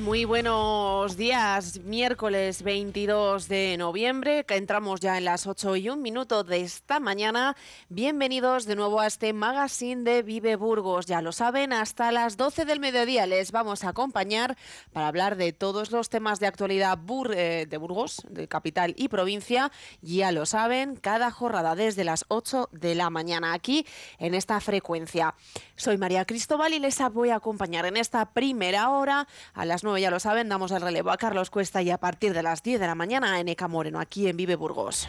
[0.00, 1.80] Muy buenos días.
[1.80, 7.54] Miércoles 22 de noviembre, entramos ya en las 8 y un minuto de esta mañana.
[7.90, 11.04] Bienvenidos de nuevo a este magazine de Vive Burgos.
[11.04, 14.56] Ya lo saben, hasta las 12 del mediodía les vamos a acompañar
[14.94, 16.98] para hablar de todos los temas de actualidad
[17.34, 19.70] eh, de Burgos, de capital y provincia.
[20.00, 23.84] Ya lo saben, cada jornada desde las 8 de la mañana aquí
[24.18, 25.34] en esta frecuencia.
[25.76, 29.28] Soy María Cristóbal y les voy a acompañar en esta primera hora
[29.58, 32.32] a las 9 ya lo saben, damos el relevo a Carlos Cuesta y a partir
[32.32, 35.08] de las 10 de la mañana a Eneca Moreno, aquí en Vive Burgos.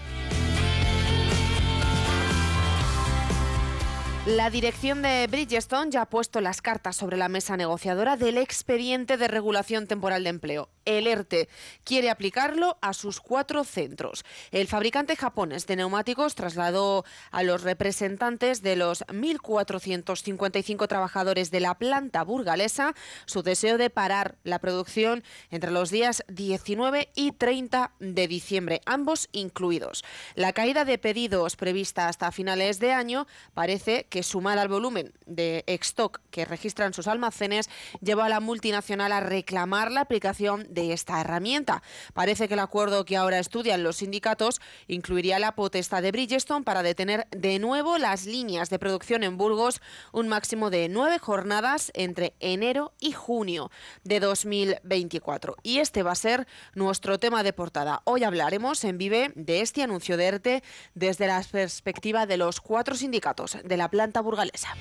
[4.35, 9.17] La dirección de Bridgestone ya ha puesto las cartas sobre la mesa negociadora del expediente
[9.17, 11.49] de regulación temporal de empleo el ERTE.
[11.83, 14.25] Quiere aplicarlo a sus cuatro centros.
[14.51, 21.77] El fabricante japonés de neumáticos trasladó a los representantes de los 1.455 trabajadores de la
[21.77, 28.27] planta burgalesa su deseo de parar la producción entre los días 19 y 30 de
[28.27, 30.03] diciembre, ambos incluidos.
[30.35, 35.63] La caída de pedidos prevista hasta finales de año parece que sumada al volumen de
[35.67, 37.69] stock que registran sus almacenes
[38.01, 41.83] lleva a la multinacional a reclamar la aplicación de esta herramienta.
[42.13, 46.83] Parece que el acuerdo que ahora estudian los sindicatos incluiría la potestad de Bridgestone para
[46.83, 49.81] detener de nuevo las líneas de producción en Burgos
[50.11, 53.71] un máximo de nueve jornadas entre enero y junio
[54.03, 55.55] de 2024.
[55.63, 58.01] Y este va a ser nuestro tema de portada.
[58.05, 60.63] Hoy hablaremos en Vive de este anuncio de ERTE
[60.93, 64.73] desde la perspectiva de los cuatro sindicatos de la planta burgalesa.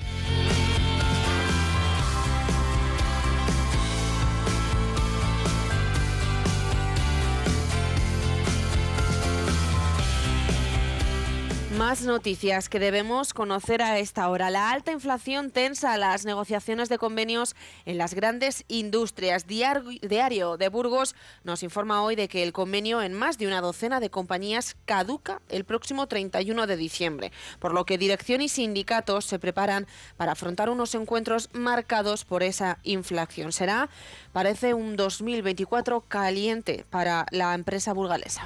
[11.79, 14.49] Más noticias que debemos conocer a esta hora.
[14.49, 19.47] La alta inflación tensa las negociaciones de convenios en las grandes industrias.
[19.47, 24.01] Diario de Burgos nos informa hoy de que el convenio en más de una docena
[24.01, 29.39] de compañías caduca el próximo 31 de diciembre, por lo que dirección y sindicatos se
[29.39, 29.87] preparan
[30.17, 33.53] para afrontar unos encuentros marcados por esa inflación.
[33.53, 33.89] Será,
[34.33, 38.43] parece, un 2024 caliente para la empresa burgalesa.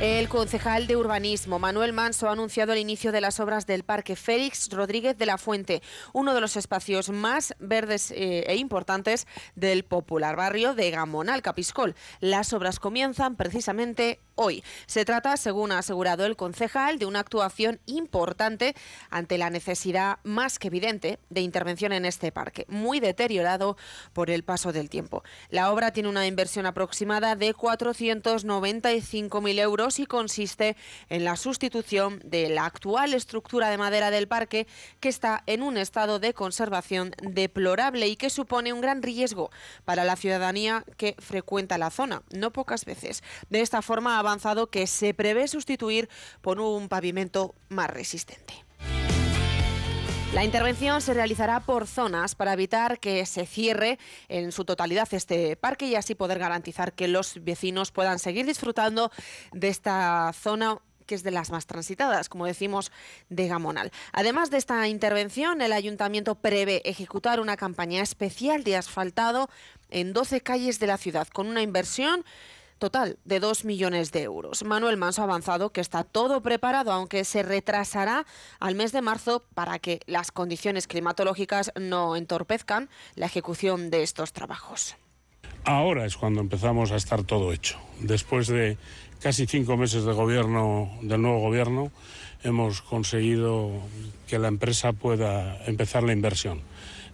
[0.00, 4.14] El concejal de urbanismo, Manuel Manso, ha anunciado el inicio de las obras del Parque
[4.14, 5.82] Félix Rodríguez de la Fuente,
[6.12, 9.26] uno de los espacios más verdes eh, e importantes
[9.56, 11.96] del popular barrio de Gamonal, Capiscol.
[12.20, 14.62] Las obras comienzan precisamente hoy.
[14.86, 18.74] Se trata, según ha asegurado el concejal, de una actuación importante
[19.10, 23.76] ante la necesidad más que evidente de intervención en este parque, muy deteriorado
[24.12, 25.24] por el paso del tiempo.
[25.50, 30.76] La obra tiene una inversión aproximada de 495.000 euros y consiste
[31.08, 34.68] en la sustitución de la actual estructura de madera del parque
[35.00, 39.50] que está en un estado de conservación deplorable y que supone un gran riesgo
[39.84, 43.24] para la ciudadanía que frecuenta la zona, no pocas veces.
[43.50, 46.08] De esta forma, avanzado que se prevé sustituir
[46.42, 48.54] por un pavimento más resistente.
[50.34, 55.56] La intervención se realizará por zonas para evitar que se cierre en su totalidad este
[55.56, 59.10] parque y así poder garantizar que los vecinos puedan seguir disfrutando
[59.52, 62.92] de esta zona que es de las más transitadas, como decimos,
[63.30, 63.90] de Gamonal.
[64.12, 69.48] Además de esta intervención, el ayuntamiento prevé ejecutar una campaña especial de asfaltado
[69.88, 72.26] en 12 calles de la ciudad, con una inversión
[72.78, 74.64] total de 2 millones de euros.
[74.64, 78.26] Manuel Manso ha avanzado que está todo preparado, aunque se retrasará
[78.60, 84.32] al mes de marzo para que las condiciones climatológicas no entorpezcan la ejecución de estos
[84.32, 84.96] trabajos.
[85.64, 87.78] Ahora es cuando empezamos a estar todo hecho.
[88.00, 88.78] Después de
[89.20, 91.92] casi cinco meses de gobierno, del nuevo gobierno,
[92.42, 93.70] hemos conseguido
[94.26, 96.62] que la empresa pueda empezar la inversión.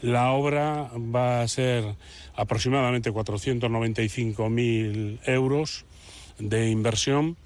[0.04, 1.96] La obra va a ser
[2.36, 5.86] aproximadamente 495.000 euros
[6.38, 7.38] de inversión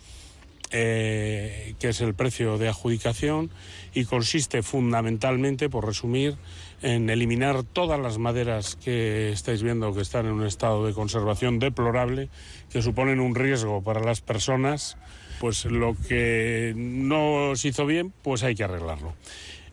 [0.71, 3.51] eh, que es el precio de adjudicación,
[3.95, 6.37] y consiste fundamentalmente, por resumir,
[6.83, 11.59] en eliminar todas las maderas que estáis viendo que están en un estado de conservación
[11.59, 12.29] deplorable,
[12.71, 14.99] que suponen un riesgo para las personas,
[15.41, 19.15] pues lo que no se hizo bien, pues hay que arreglarlo.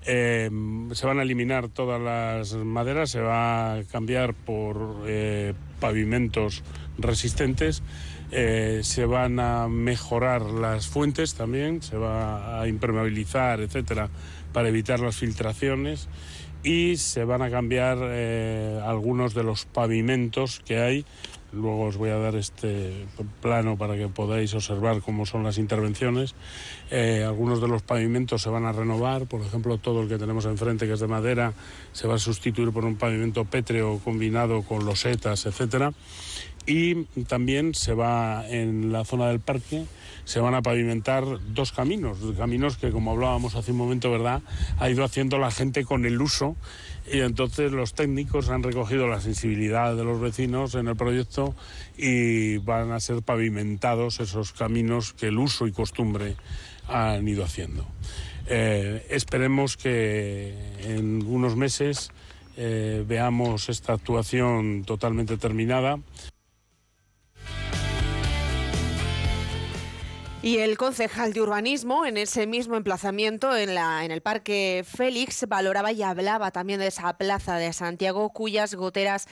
[0.07, 0.51] Eh,
[0.91, 6.63] se van a eliminar todas las maderas, se va a cambiar por eh, pavimentos
[6.97, 7.81] resistentes,
[8.31, 14.09] eh, se van a mejorar las fuentes también, se va a impermeabilizar, etcétera,
[14.53, 16.07] para evitar las filtraciones
[16.63, 17.97] y se van a cambiar
[18.83, 21.05] algunos de los pavimentos que hay
[21.55, 23.07] Luego os voy a dar este
[23.41, 26.35] plano para que podáis observar cómo son las intervenciones.
[26.91, 30.45] Eh, algunos de los pavimentos se van a renovar, por ejemplo, todo el que tenemos
[30.45, 31.53] enfrente, que es de madera,
[31.93, 35.93] se va a sustituir por un pavimento pétreo combinado con losetas, etcétera.
[36.67, 39.85] Y también se va en la zona del parque
[40.25, 41.23] se van a pavimentar
[41.53, 44.41] dos caminos, caminos que como hablábamos hace un momento, ¿verdad?
[44.79, 46.55] Ha ido haciendo la gente con el uso
[47.11, 51.55] y entonces los técnicos han recogido la sensibilidad de los vecinos en el proyecto
[51.97, 56.35] y van a ser pavimentados esos caminos que el uso y costumbre
[56.87, 57.85] han ido haciendo.
[58.47, 62.11] Eh, esperemos que en unos meses
[62.57, 65.99] eh, veamos esta actuación totalmente terminada.
[70.45, 75.47] Y el concejal de urbanismo, en ese mismo emplazamiento, en, la, en el Parque Félix,
[75.47, 79.25] valoraba y hablaba también de esa plaza de Santiago, cuyas goteras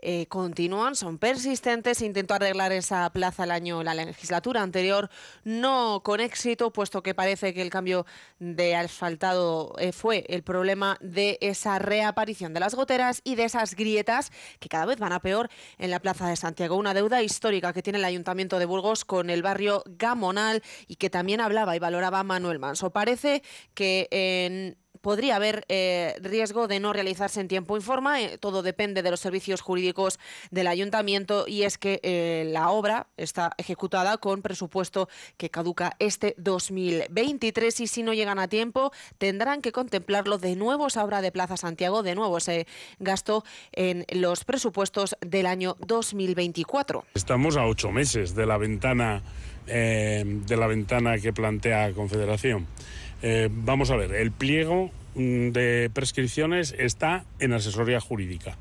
[0.00, 2.02] eh, continúan, son persistentes.
[2.02, 5.10] Intentó arreglar esa plaza el año, la legislatura anterior,
[5.44, 8.06] no con éxito, puesto que parece que el cambio
[8.38, 13.74] de asfaltado eh, fue el problema de esa reaparición de las goteras y de esas
[13.74, 14.30] grietas
[14.60, 15.48] que cada vez van a peor
[15.78, 16.76] en la plaza de Santiago.
[16.76, 21.10] Una deuda histórica que tiene el Ayuntamiento de Burgos con el barrio Gamonal y que
[21.10, 22.90] también hablaba y valoraba Manuel Manso.
[22.90, 23.42] Parece
[23.74, 28.20] que en podría haber eh, riesgo de no realizarse en tiempo y forma.
[28.20, 30.18] Eh, todo depende de los servicios jurídicos
[30.50, 36.34] del ayuntamiento y es que eh, la obra está ejecutada con presupuesto que caduca este
[36.38, 41.32] 2023 y si no llegan a tiempo tendrán que contemplarlo de nuevo esa obra de
[41.32, 42.66] Plaza Santiago, de nuevo ese
[42.98, 47.04] gasto en los presupuestos del año 2024.
[47.14, 49.22] Estamos a ocho meses de la ventana
[49.68, 52.66] de la ventana que plantea Confederación.
[53.22, 58.56] Eh, vamos a ver, el pliego mm, de prescripciones está en asesoría jurídica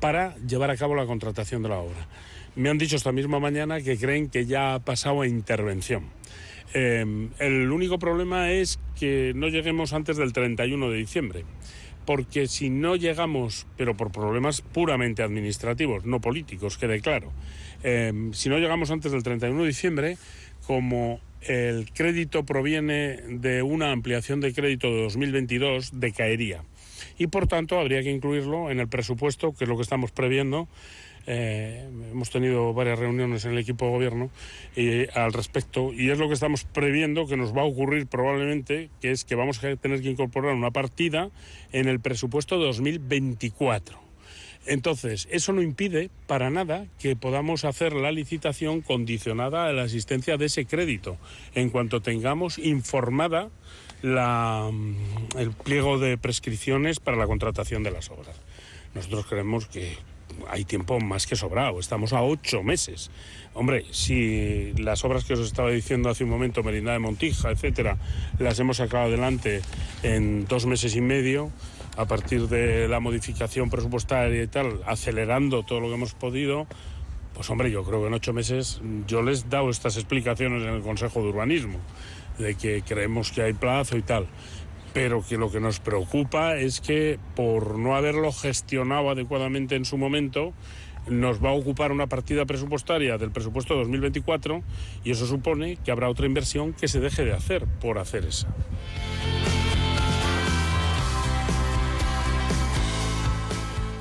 [0.00, 2.06] para llevar a cabo la contratación de la obra.
[2.54, 6.04] Me han dicho esta misma mañana que creen que ya ha pasado a intervención.
[6.74, 11.44] Eh, el único problema es que no lleguemos antes del 31 de diciembre,
[12.04, 17.32] porque si no llegamos, pero por problemas puramente administrativos, no políticos, quede claro,
[17.82, 20.18] eh, si no llegamos antes del 31 de diciembre,
[20.66, 26.64] como el crédito proviene de una ampliación de crédito de 2022, decaería.
[27.18, 30.68] Y por tanto habría que incluirlo en el presupuesto, que es lo que estamos previendo.
[31.26, 34.30] Eh, hemos tenido varias reuniones en el equipo de gobierno
[34.74, 38.90] eh, al respecto y es lo que estamos previendo que nos va a ocurrir probablemente,
[39.00, 41.30] que es que vamos a tener que incorporar una partida
[41.70, 44.01] en el presupuesto 2024.
[44.66, 50.36] Entonces, eso no impide para nada que podamos hacer la licitación condicionada a la existencia
[50.36, 51.16] de ese crédito,
[51.54, 53.50] en cuanto tengamos informada
[54.02, 58.40] mm, el pliego de prescripciones para la contratación de las obras.
[58.94, 59.96] Nosotros creemos que
[60.48, 63.10] hay tiempo más que sobrado, estamos a ocho meses.
[63.54, 67.98] Hombre, si las obras que os estaba diciendo hace un momento, Merindad de Montija, etcétera,
[68.38, 69.60] las hemos sacado adelante
[70.02, 71.50] en dos meses y medio,
[71.96, 76.66] a partir de la modificación presupuestaria y tal, acelerando todo lo que hemos podido,
[77.34, 80.70] pues hombre, yo creo que en ocho meses yo les he dado estas explicaciones en
[80.70, 81.78] el Consejo de Urbanismo,
[82.38, 84.26] de que creemos que hay plazo y tal,
[84.92, 89.98] pero que lo que nos preocupa es que por no haberlo gestionado adecuadamente en su
[89.98, 90.52] momento,
[91.08, 94.62] nos va a ocupar una partida presupuestaria del presupuesto 2024
[95.04, 98.48] y eso supone que habrá otra inversión que se deje de hacer por hacer esa.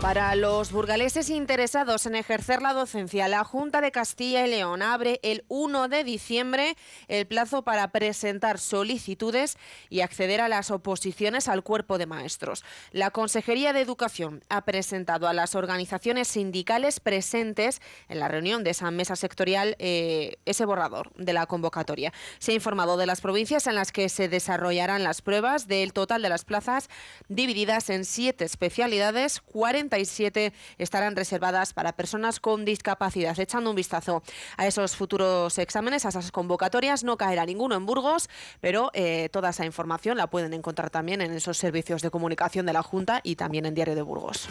[0.02, 5.20] Para los burgaleses interesados en ejercer la docencia, la Junta de Castilla y León abre
[5.22, 6.76] el 1 de diciembre
[7.08, 9.60] el plazo para presentar solicitudes
[9.92, 12.66] y acceder a las oposiciones al cuerpo de maestros.
[12.92, 17.80] La Consejería de Educación ha presentado a las organizaciones sindicales presentes
[18.10, 22.12] en la reunión de esa mesa sectorial eh, ese borrador de la convocatoria.
[22.40, 26.24] Se ha informado de las provincias en las que se desarrollarán las pruebas del total
[26.24, 26.90] de las plazas
[27.30, 33.38] divididas en siete especialidades, 40 67 estarán reservadas para personas con discapacidad.
[33.40, 34.24] Echando un vistazo
[34.58, 38.30] a esos futuros exámenes, a esas convocatorias, no caerá ninguno en Burgos,
[38.62, 42.74] pero eh, toda esa información la pueden encontrar también en esos servicios de comunicación de
[42.74, 44.48] la Junta y también en Diario de Burgos.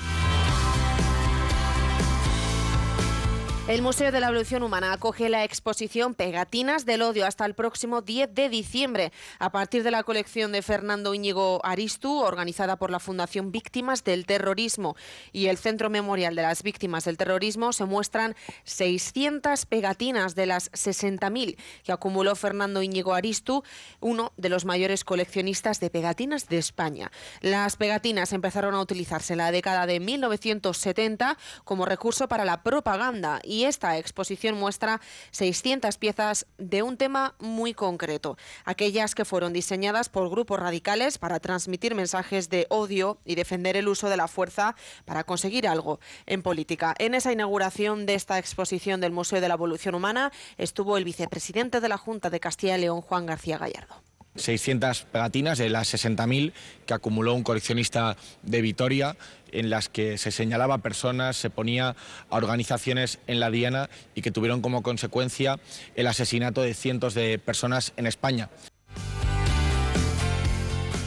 [3.70, 8.02] El Museo de la Evolución Humana acoge la exposición Pegatinas del Odio hasta el próximo
[8.02, 12.98] 10 de diciembre, a partir de la colección de Fernando Íñigo Aristu, organizada por la
[12.98, 14.96] Fundación Víctimas del Terrorismo
[15.32, 17.72] y el Centro Memorial de las Víctimas del Terrorismo.
[17.72, 18.34] Se muestran
[18.64, 23.62] 600 pegatinas de las 60.000 que acumuló Fernando Íñigo Aristu,
[24.00, 27.12] uno de los mayores coleccionistas de pegatinas de España.
[27.40, 33.38] Las pegatinas empezaron a utilizarse en la década de 1970 como recurso para la propaganda
[33.44, 35.02] y y esta exposición muestra
[35.32, 41.40] 600 piezas de un tema muy concreto, aquellas que fueron diseñadas por grupos radicales para
[41.40, 46.40] transmitir mensajes de odio y defender el uso de la fuerza para conseguir algo en
[46.40, 46.94] política.
[46.98, 51.82] En esa inauguración de esta exposición del Museo de la Evolución Humana estuvo el vicepresidente
[51.82, 54.02] de la Junta de Castilla y León, Juan García Gallardo.
[54.36, 56.52] 600 pegatinas de las 60.000
[56.86, 59.16] que acumuló un coleccionista de Vitoria
[59.52, 61.96] en las que se señalaba personas, se ponía
[62.30, 65.58] a organizaciones en la diana y que tuvieron como consecuencia
[65.94, 68.48] el asesinato de cientos de personas en España.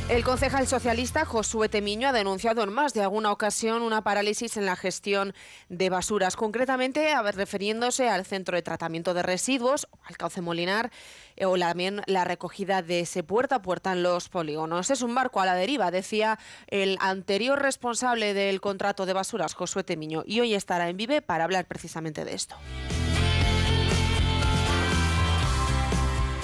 [0.09, 4.65] El concejal socialista Josué Temiño ha denunciado en más de alguna ocasión una parálisis en
[4.65, 5.33] la gestión
[5.69, 10.91] de basuras, concretamente refiriéndose al centro de tratamiento de residuos, al cauce molinar
[11.37, 14.89] eh, o también la recogida de ese puerta a puerta en los polígonos.
[14.89, 19.85] Es un barco a la deriva, decía el anterior responsable del contrato de basuras, Josué
[19.85, 22.57] Temiño, y hoy estará en Vive para hablar precisamente de esto.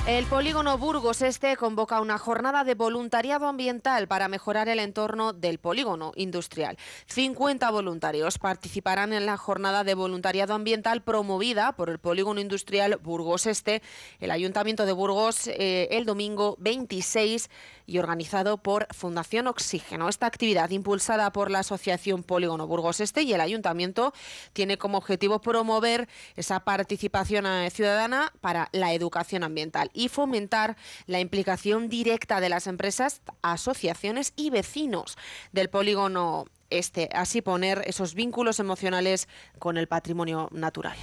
[0.09, 5.59] El polígono Burgos Este convoca una jornada de voluntariado ambiental para mejorar el entorno del
[5.59, 6.79] polígono industrial.
[7.05, 13.45] 50 voluntarios participarán en la jornada de voluntariado ambiental promovida por el polígono industrial Burgos
[13.45, 13.83] Este,
[14.19, 17.47] el Ayuntamiento de Burgos, eh, el domingo 26
[17.85, 20.09] y organizado por Fundación Oxígeno.
[20.09, 24.13] Esta actividad, impulsada por la Asociación Polígono Burgos Este y el Ayuntamiento,
[24.53, 30.77] tiene como objetivo promover esa participación eh, ciudadana para la educación ambiental y fomentar
[31.07, 35.17] la implicación directa de las empresas, asociaciones y vecinos
[35.51, 39.27] del polígono este, así poner esos vínculos emocionales
[39.57, 40.95] con el patrimonio natural.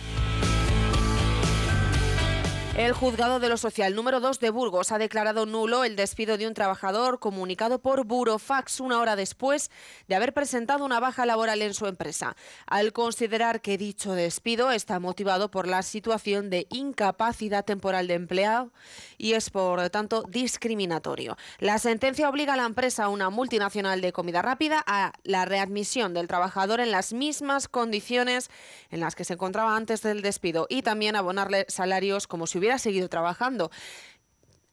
[2.76, 6.46] El juzgado de lo social número 2 de Burgos ha declarado nulo el despido de
[6.46, 9.70] un trabajador comunicado por Burofax una hora después
[10.08, 15.00] de haber presentado una baja laboral en su empresa, al considerar que dicho despido está
[15.00, 18.70] motivado por la situación de incapacidad temporal de empleado
[19.16, 21.38] y es por tanto discriminatorio.
[21.58, 26.28] La sentencia obliga a la empresa, una multinacional de comida rápida, a la readmisión del
[26.28, 28.50] trabajador en las mismas condiciones
[28.90, 32.65] en las que se encontraba antes del despido y también abonarle salarios como si hubiera
[32.66, 33.70] hubiera seguido trabajando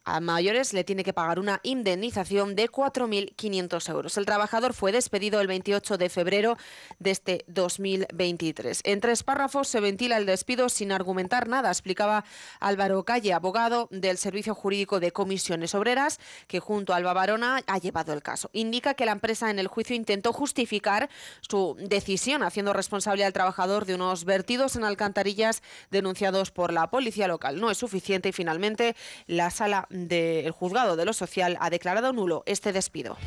[0.05, 4.17] a mayores le tiene que pagar una indemnización de 4.500 euros.
[4.17, 6.57] El trabajador fue despedido el 28 de febrero
[7.00, 8.81] de este 2023.
[8.83, 12.25] En tres párrafos se ventila el despido sin argumentar nada, explicaba
[12.60, 17.77] Álvaro Calle, abogado del Servicio Jurídico de Comisiones Obreras, que junto a Alba Barona ha
[17.77, 18.50] llevado el caso.
[18.53, 21.10] Indica que la empresa en el juicio intentó justificar
[21.41, 27.27] su decisión haciendo responsable al trabajador de unos vertidos en alcantarillas denunciados por la policía
[27.27, 27.60] local.
[27.60, 28.95] No es suficiente y finalmente
[29.27, 33.17] la sala del juzgado de lo social ha declarado nulo este despido.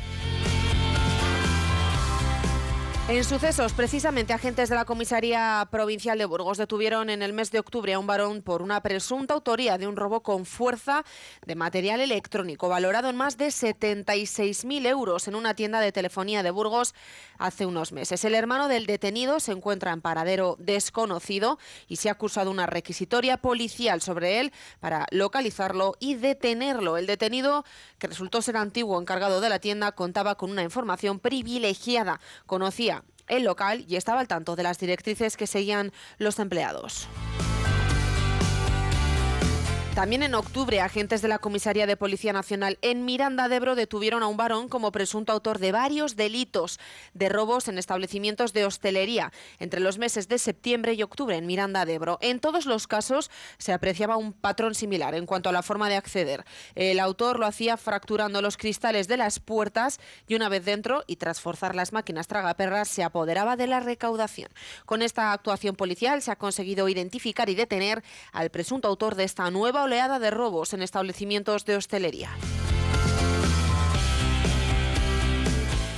[3.09, 7.59] En sucesos, precisamente agentes de la Comisaría Provincial de Burgos detuvieron en el mes de
[7.59, 11.05] octubre a un varón por una presunta autoría de un robo con fuerza
[11.45, 16.51] de material electrónico valorado en más de 76.000 euros en una tienda de telefonía de
[16.51, 16.93] Burgos
[17.37, 18.25] hace unos meses.
[18.25, 23.37] El hermano del detenido se encuentra en paradero desconocido y se ha acusado una requisitoria
[23.37, 26.97] policial sobre él para localizarlo y detenerlo.
[26.97, 27.63] El detenido,
[27.99, 32.19] que resultó ser antiguo encargado de la tienda, contaba con una información privilegiada.
[32.45, 32.96] Conocía
[33.27, 37.07] el local y estaba al tanto de las directrices que seguían los empleados.
[39.97, 44.21] También en octubre, agentes de la Comisaría de Policía Nacional en Miranda de Ebro detuvieron
[44.21, 46.79] a un varón como presunto autor de varios delitos
[47.15, 51.83] de robos en establecimientos de hostelería entre los meses de septiembre y octubre en Miranda
[51.83, 52.19] de Ebro.
[52.21, 55.95] En todos los casos se apreciaba un patrón similar en cuanto a la forma de
[55.95, 56.45] acceder.
[56.75, 61.15] El autor lo hacía fracturando los cristales de las puertas y una vez dentro y
[61.15, 64.51] tras forzar las máquinas tragaperras se apoderaba de la recaudación.
[64.85, 69.49] Con esta actuación policial se ha conseguido identificar y detener al presunto autor de esta
[69.49, 72.29] nueva oleada de robos en establecimientos de hostelería.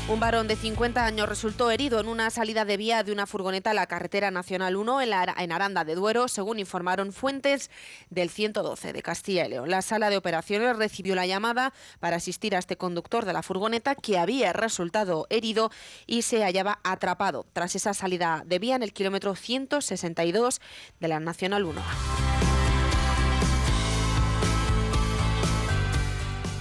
[0.07, 3.71] Un varón de 50 años resultó herido en una salida de vía de una furgoneta
[3.71, 7.69] a la carretera nacional 1 en, en, Aranda de Duero, según informaron fuentes
[8.09, 9.69] del 112 de Castilla y León.
[9.69, 13.95] La sala de operaciones recibió la llamada para asistir a este conductor de la furgoneta
[13.95, 15.71] que había resultado herido
[16.07, 20.59] y se hallaba atrapado tras esa salida de vía en el kilómetro 162
[20.99, 22.48] de la Nacional 1.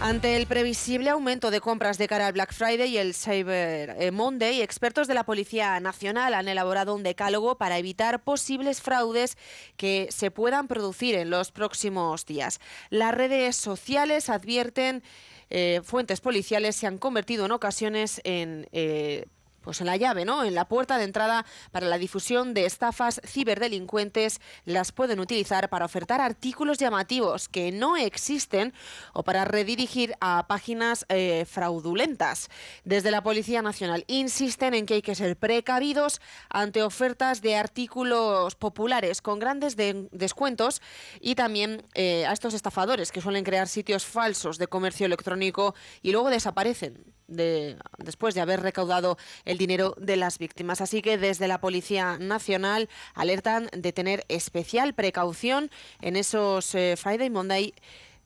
[0.00, 4.12] Ante el previsible aumento de compras de cara al Black Friday y el Cyber eh,
[4.12, 9.36] Monday, expertos de la Policía Nacional han elaborado un decálogo para evitar posibles fraudes
[9.76, 12.60] que se puedan producir en los próximos días.
[12.90, 15.02] Las redes sociales advierten
[15.50, 19.26] eh, fuentes policiales se han convertido en ocasiones en eh,
[19.68, 20.44] pues en la llave, ¿no?
[20.44, 25.84] En la puerta de entrada para la difusión de estafas ciberdelincuentes las pueden utilizar para
[25.84, 28.72] ofertar artículos llamativos que no existen
[29.12, 32.48] o para redirigir a páginas eh, fraudulentas.
[32.84, 38.54] Desde la Policía Nacional insisten en que hay que ser precavidos ante ofertas de artículos
[38.54, 40.80] populares con grandes descuentos
[41.20, 46.12] y también eh, a estos estafadores que suelen crear sitios falsos de comercio electrónico y
[46.12, 50.80] luego desaparecen después de haber recaudado el dinero de las víctimas.
[50.80, 55.70] Así que desde la Policía Nacional alertan de tener especial precaución
[56.00, 57.74] en esos eh, Friday Monday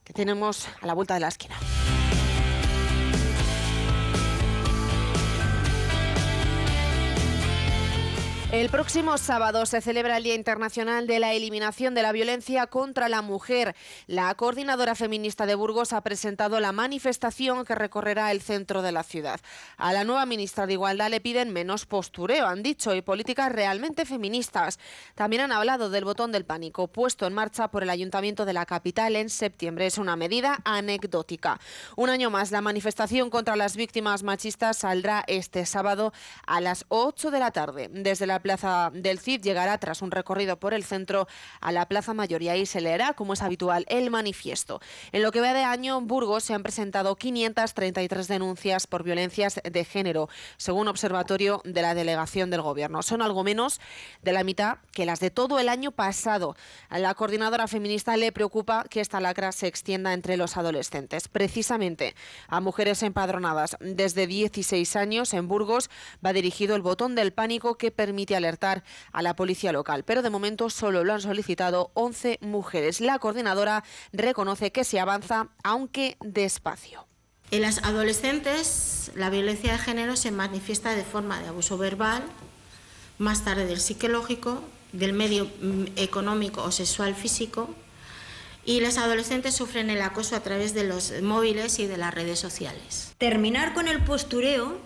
[0.05, 1.57] que tenemos a la vuelta de la esquina.
[8.53, 13.09] El próximo sábado se celebra el Día Internacional de la Eliminación de la Violencia contra
[13.09, 13.75] la Mujer.
[14.07, 19.05] La coordinadora feminista de Burgos ha presentado la manifestación que recorrerá el centro de la
[19.05, 19.41] ciudad.
[19.79, 24.05] A la nueva ministra de Igualdad le piden menos postureo, han dicho, y políticas realmente
[24.05, 24.79] feministas.
[25.15, 28.67] También han hablado del botón del pánico puesto en marcha por el Ayuntamiento de la
[28.67, 29.87] capital en septiembre.
[29.87, 31.59] Es una medida anecdótica.
[31.97, 36.13] Un año más, la manifestación contra las víctimas machistas saldrá este sábado
[36.47, 40.59] a las 8 de la tarde desde la Plaza del Cid llegará tras un recorrido
[40.59, 41.27] por el centro
[41.61, 44.81] a la Plaza Mayor y ahí se leerá, como es habitual, el manifiesto.
[45.13, 49.61] En lo que va de año, en Burgos se han presentado 533 denuncias por violencias
[49.65, 53.03] de género, según Observatorio de la Delegación del Gobierno.
[53.03, 53.81] Son algo menos
[54.23, 56.57] de la mitad que las de todo el año pasado.
[56.89, 61.29] A la coordinadora feminista le preocupa que esta lacra se extienda entre los adolescentes.
[61.29, 62.15] Precisamente
[62.49, 65.91] a mujeres empadronadas desde 16 años en Burgos
[66.25, 70.31] va dirigido el botón del pánico que permite alertar a la policía local, pero de
[70.31, 73.01] momento solo lo han solicitado 11 mujeres.
[73.01, 77.07] La coordinadora reconoce que se avanza, aunque despacio.
[77.51, 82.23] En las adolescentes, la violencia de género se manifiesta de forma de abuso verbal,
[83.19, 87.69] más tarde del psicológico, del medio mm, económico o sexual físico,
[88.65, 92.39] y las adolescentes sufren el acoso a través de los móviles y de las redes
[92.39, 93.13] sociales.
[93.19, 94.79] Terminar con el postureo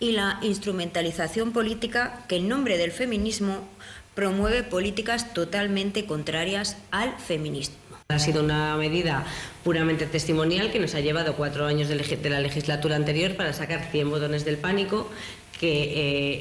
[0.00, 3.68] y la instrumentalización política que en nombre del feminismo
[4.14, 7.76] promueve políticas totalmente contrarias al feminismo.
[8.08, 9.24] Ha sido una medida
[9.64, 14.10] puramente testimonial que nos ha llevado cuatro años de, la legislatura anterior para sacar 100
[14.10, 15.08] botones del pánico,
[15.58, 15.82] que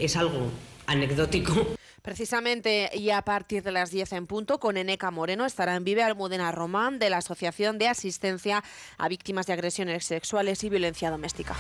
[0.02, 0.52] eh, es algo
[0.88, 1.76] anecdótico.
[2.02, 6.04] Precisamente y a partir de las 10 en punto, con Eneca Moreno estará en Vive
[6.04, 8.62] Almudena Román de la Asociación de Asistencia
[8.98, 11.56] a Víctimas de Agresiones Sexuales y Violencia Doméstica.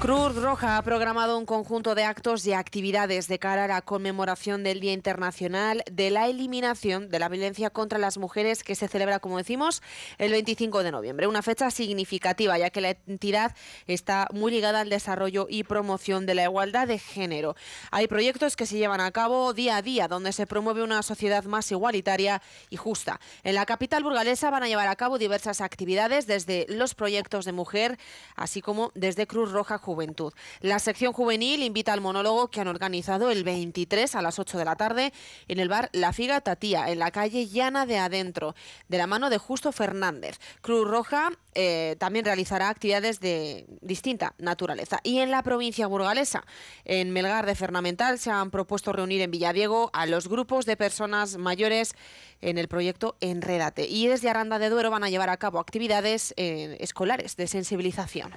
[0.00, 4.62] Cruz Roja ha programado un conjunto de actos y actividades de cara a la conmemoración
[4.62, 9.18] del Día Internacional de la Eliminación de la Violencia contra las Mujeres que se celebra,
[9.18, 9.82] como decimos,
[10.18, 11.26] el 25 de noviembre.
[11.26, 13.56] Una fecha significativa ya que la entidad
[13.88, 17.56] está muy ligada al desarrollo y promoción de la igualdad de género.
[17.90, 21.42] Hay proyectos que se llevan a cabo día a día donde se promueve una sociedad
[21.42, 23.18] más igualitaria y justa.
[23.42, 27.52] En la capital burgalesa van a llevar a cabo diversas actividades desde los proyectos de
[27.52, 27.98] mujer,
[28.36, 30.34] así como desde Cruz Roja Juventud.
[30.60, 34.64] La sección juvenil invita al monólogo que han organizado el 23 a las 8 de
[34.66, 35.14] la tarde
[35.48, 38.54] en el bar La Figa Tatía, en la calle Llana de Adentro,
[38.88, 40.38] de la mano de Justo Fernández.
[40.60, 45.00] Cruz Roja eh, también realizará actividades de distinta naturaleza.
[45.02, 46.44] Y en la provincia burgalesa,
[46.84, 51.38] en Melgar de Fernamental, se han propuesto reunir en Villadiego a los grupos de personas
[51.38, 51.94] mayores
[52.42, 53.88] en el proyecto Enrédate.
[53.88, 58.32] Y desde Aranda de Duero van a llevar a cabo actividades eh, escolares de sensibilización.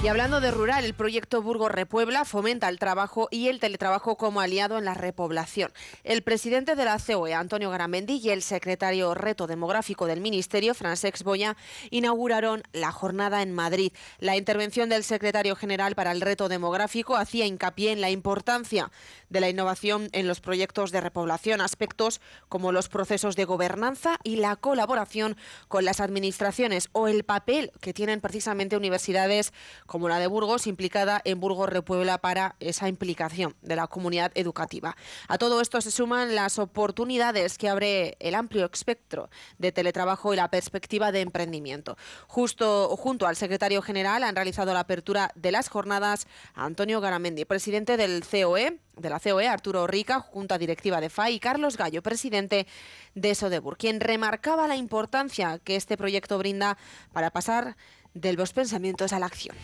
[0.00, 4.40] Y hablando de rural, el proyecto Burgos Repuebla fomenta el trabajo y el teletrabajo como
[4.40, 5.72] aliado en la repoblación.
[6.04, 11.24] El presidente de la COE, Antonio Garamendi, y el secretario Reto Demográfico del Ministerio, Francesc
[11.24, 11.56] Boya,
[11.90, 13.92] inauguraron la jornada en Madrid.
[14.20, 18.92] La intervención del secretario general para el Reto Demográfico hacía hincapié en la importancia
[19.30, 24.36] de la innovación en los proyectos de repoblación, aspectos como los procesos de gobernanza y
[24.36, 29.52] la colaboración con las administraciones o el papel que tienen precisamente universidades
[29.88, 34.96] como la de Burgos, implicada en Burgos Repuebla para esa implicación de la comunidad educativa.
[35.28, 40.36] A todo esto se suman las oportunidades que abre el amplio espectro de teletrabajo y
[40.36, 41.96] la perspectiva de emprendimiento.
[42.26, 47.96] Justo junto al secretario general han realizado la apertura de las jornadas Antonio Garamendi, presidente
[47.96, 52.66] del COE, de la COE, Arturo Rica, Junta Directiva de FAI, y Carlos Gallo, presidente
[53.14, 56.76] de Sodebur, quien remarcaba la importancia que este proyecto brinda
[57.12, 57.76] para pasar
[58.14, 59.56] de los pensamientos a la acción.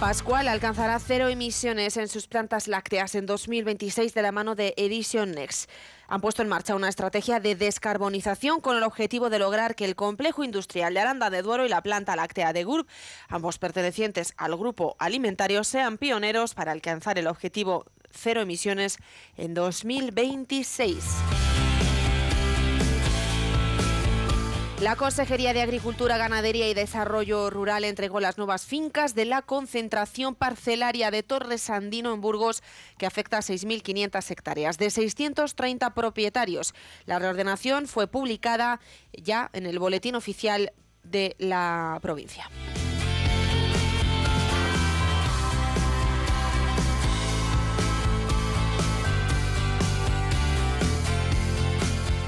[0.00, 5.32] Pascual alcanzará cero emisiones en sus plantas lácteas en 2026 de la mano de Edition
[5.32, 5.70] Next.
[6.06, 9.96] Han puesto en marcha una estrategia de descarbonización con el objetivo de lograr que el
[9.96, 12.86] complejo industrial de Aranda de Duero y la planta láctea de GURB,
[13.28, 18.98] ambos pertenecientes al grupo alimentario, sean pioneros para alcanzar el objetivo cero emisiones
[19.38, 21.04] en 2026.
[24.80, 30.34] La Consejería de Agricultura, Ganadería y Desarrollo Rural entregó las nuevas fincas de la concentración
[30.34, 32.62] parcelaria de Torres Sandino en Burgos,
[32.98, 36.74] que afecta a 6.500 hectáreas de 630 propietarios.
[37.06, 38.78] La reordenación fue publicada
[39.14, 40.70] ya en el boletín oficial
[41.02, 42.50] de la provincia.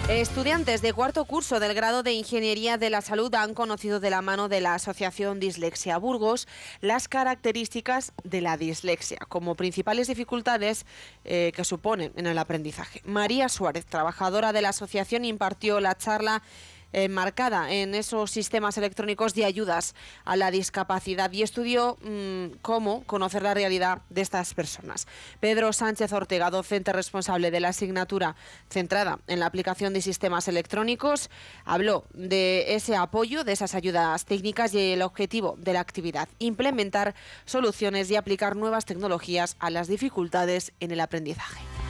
[0.09, 4.23] Estudiantes de cuarto curso del grado de Ingeniería de la Salud han conocido de la
[4.23, 6.49] mano de la Asociación Dislexia Burgos
[6.81, 10.87] las características de la dislexia como principales dificultades
[11.27, 13.03] eh, que suponen en el aprendizaje.
[13.05, 16.42] María Suárez, trabajadora de la asociación, impartió la charla
[16.92, 23.42] enmarcada en esos sistemas electrónicos de ayudas a la discapacidad y estudió mm, cómo conocer
[23.42, 25.07] la realidad de estas personas.
[25.40, 28.37] Pedro Sánchez Ortega, docente responsable de la asignatura
[28.70, 31.31] centrada en la aplicación de sistemas electrónicos,
[31.64, 37.14] habló de ese apoyo, de esas ayudas técnicas y el objetivo de la actividad, implementar
[37.44, 41.88] soluciones y aplicar nuevas tecnologías a las dificultades en el aprendizaje.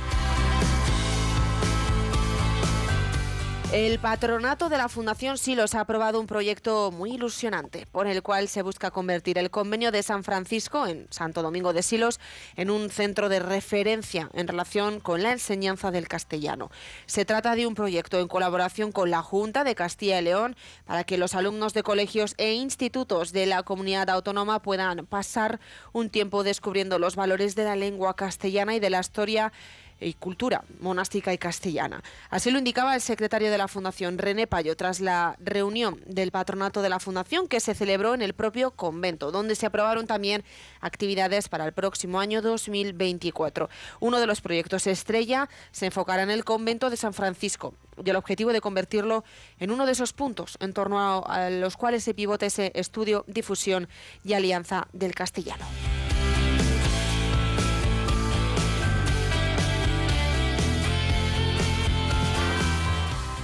[3.73, 8.49] El patronato de la Fundación Silos ha aprobado un proyecto muy ilusionante, por el cual
[8.49, 12.19] se busca convertir el convenio de San Francisco en Santo Domingo de Silos
[12.57, 16.71] en un centro de referencia en relación con la enseñanza del castellano.
[17.05, 21.05] Se trata de un proyecto en colaboración con la Junta de Castilla y León para
[21.05, 25.61] que los alumnos de colegios e institutos de la comunidad autónoma puedan pasar
[25.93, 29.53] un tiempo descubriendo los valores de la lengua castellana y de la historia
[30.01, 32.03] y cultura monástica y castellana.
[32.31, 36.83] Así lo indicaba el secretario de la Fundación, René Payo, tras la reunión del patronato
[36.83, 40.45] de la Fundación que se celebró en el propio convento, donde se aprobaron también
[40.81, 43.69] actividades para el próximo año 2024.
[44.01, 48.17] Uno de los proyectos estrella se enfocará en el convento de San Francisco y el
[48.17, 49.25] objetivo de convertirlo
[49.59, 53.89] en uno de esos puntos en torno a, los cuales se pivote ese estudio, difusión
[54.25, 55.65] y alianza del castellano.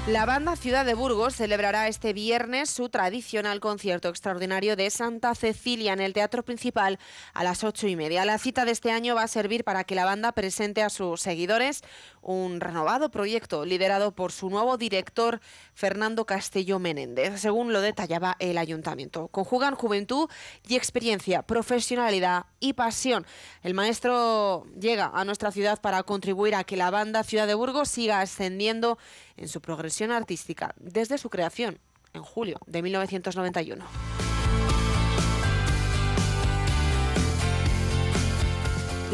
[0.06, 5.94] La banda Ciudad de Burgos celebrará este viernes su tradicional concierto extraordinario de Santa Cecilia
[5.94, 6.98] en el Teatro Principal
[7.32, 8.26] a las ocho y media.
[8.26, 11.22] La cita de este año va a servir para que la banda presente a sus
[11.22, 11.80] seguidores
[12.20, 15.40] un renovado proyecto liderado por su nuevo director
[15.72, 19.28] Fernando Castelló Menéndez, según lo detallaba el ayuntamiento.
[19.28, 20.28] Conjugan juventud
[20.68, 23.24] y experiencia, profesionalidad y pasión.
[23.62, 27.88] El maestro llega a nuestra ciudad para contribuir a que la banda Ciudad de Burgos
[27.88, 28.98] siga ascendiendo
[29.36, 31.78] en su progresión artística desde su creación
[32.12, 33.84] en julio de 1991.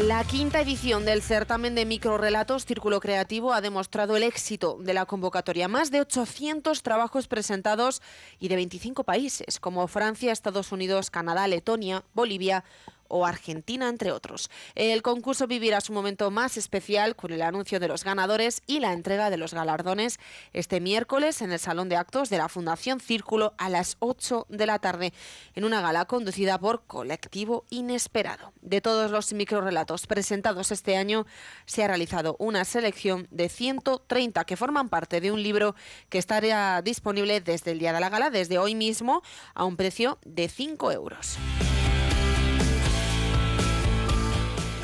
[0.07, 5.05] La quinta edición del certamen de microrelatos Círculo Creativo ha demostrado el éxito de la
[5.05, 5.67] convocatoria.
[5.67, 8.01] Más de 800 trabajos presentados
[8.39, 12.63] y de 25 países como Francia, Estados Unidos, Canadá, Letonia, Bolivia
[13.11, 14.49] o Argentina, entre otros.
[14.75, 18.93] El concurso vivirá su momento más especial con el anuncio de los ganadores y la
[18.93, 20.19] entrega de los galardones
[20.53, 24.65] este miércoles en el Salón de Actos de la Fundación Círculo a las 8 de
[24.65, 25.13] la tarde,
[25.53, 28.53] en una gala conducida por Colectivo Inesperado.
[28.61, 31.25] De todos los microrelatos presentados este año,
[31.65, 35.75] se ha realizado una selección de 130 que forman parte de un libro
[36.09, 39.21] que estará disponible desde el día de la gala, desde hoy mismo,
[39.53, 41.37] a un precio de 5 euros.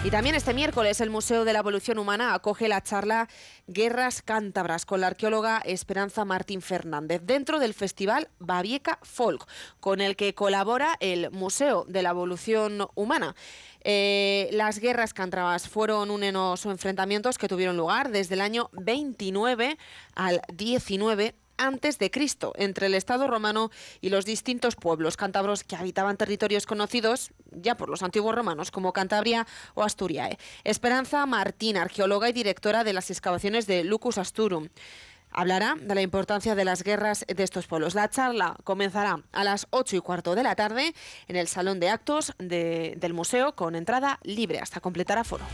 [0.04, 3.28] Y también este miércoles el Museo de la Evolución Humana acoge la charla
[3.68, 9.46] Guerras Cántabras con la arqueóloga Esperanza Martín Fernández dentro del festival Babieca Folk,
[9.82, 13.36] con el que colabora el Museo de la Evolución Humana.
[13.84, 19.78] Eh, las guerras cántabras fueron unos enfrentamientos que tuvieron lugar desde el año 29
[20.16, 25.76] al 19 antes de Cristo entre el Estado romano y los distintos pueblos cántabros que
[25.76, 30.38] habitaban territorios conocidos ya por los antiguos romanos como Cantabria o Asturiae.
[30.64, 34.70] Esperanza Martín, arqueóloga y directora de las excavaciones de Lucus Asturum.
[35.30, 37.96] Hablará de la importancia de las guerras de estos pueblos.
[37.96, 40.94] La charla comenzará a las 8 y cuarto de la tarde
[41.28, 45.46] en el Salón de Actos del Museo con entrada libre hasta completar aforo.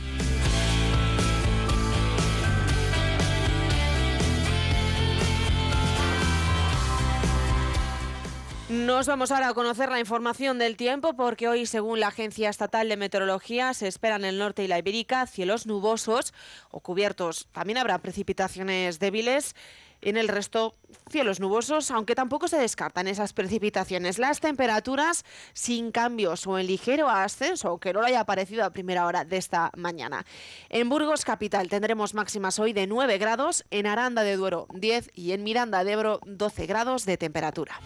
[8.93, 12.87] Nos vamos ahora a conocer la información del tiempo porque hoy, según la Agencia Estatal
[12.87, 16.31] de Meteorología, se esperan en el norte y la Ibérica cielos nubosos
[16.69, 17.47] o cubiertos.
[17.53, 19.55] También habrá precipitaciones débiles.
[20.01, 20.75] En el resto,
[21.09, 24.19] cielos nubosos, aunque tampoco se descartan esas precipitaciones.
[24.19, 29.07] Las temperaturas sin cambios o en ligero ascenso, que no lo haya aparecido a primera
[29.07, 30.23] hora de esta mañana.
[30.69, 35.31] En Burgos Capital tendremos máximas hoy de 9 grados, en Aranda de Duero 10 y
[35.31, 37.79] en Miranda de Ebro 12 grados de temperatura.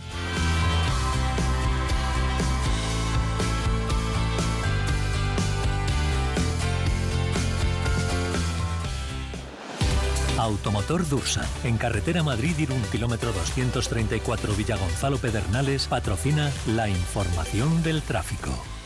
[10.48, 18.77] Automotor Dursa, en carretera Madrid-Irún, kilómetro 234 Villagonzalo Pedernales, patrocina la información del tráfico.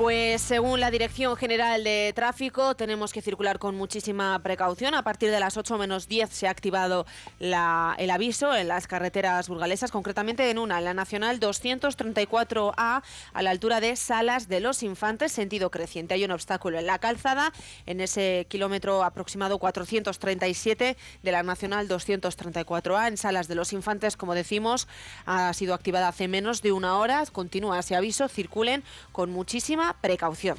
[0.00, 4.94] Pues según la Dirección General de Tráfico tenemos que circular con muchísima precaución.
[4.94, 7.04] A partir de las 8 menos 10 se ha activado
[7.38, 13.02] el aviso en las carreteras burgalesas, concretamente en una, en la Nacional 234A,
[13.34, 16.14] a la altura de Salas de los Infantes, sentido creciente.
[16.14, 17.52] Hay un obstáculo en la calzada,
[17.84, 24.34] en ese kilómetro aproximado 437 de la Nacional 234A, en Salas de los Infantes, como
[24.34, 24.88] decimos,
[25.26, 27.22] ha sido activada hace menos de una hora.
[27.30, 28.82] Continúa ese aviso, circulen
[29.12, 30.56] con muchísima precaución.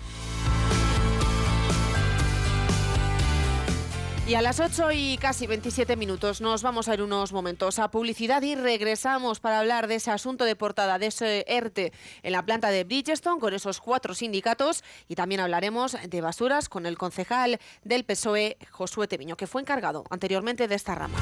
[4.32, 7.91] Y a las 8 y casi 27 minutos nos vamos a ir unos momentos a
[7.91, 11.91] publicidad y regresamos para hablar de ese asunto de portada, de ese ERTE
[12.24, 16.86] en la planta de Bridgestone con esos cuatro sindicatos y también hablaremos de basuras con
[16.86, 21.17] el concejal del PSOE, Josué Teviño, que fue encargado anteriormente de esta rama.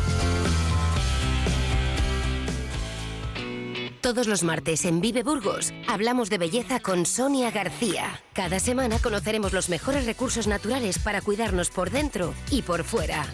[4.01, 8.21] Todos los martes en Vive Burgos hablamos de belleza con Sonia García.
[8.31, 13.25] Cada semana conoceremos los mejores recursos naturales para cuidarnos por dentro y por fuera.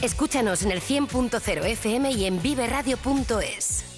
[0.00, 3.97] Escúchanos en el 100.0 FM y en viveradio.es.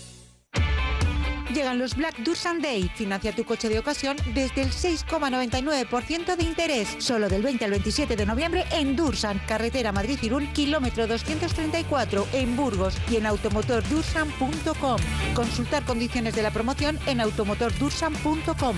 [1.55, 2.91] Llegan los Black Dursan Day.
[2.95, 6.97] Financia tu coche de ocasión desde el 6,99% de interés.
[6.99, 12.97] Solo del 20 al 27 de noviembre en Dursan, carretera Madrid-Irún, kilómetro 234, en Burgos
[13.11, 14.99] y en automotordursan.com.
[15.35, 18.77] Consultar condiciones de la promoción en automotordursan.com.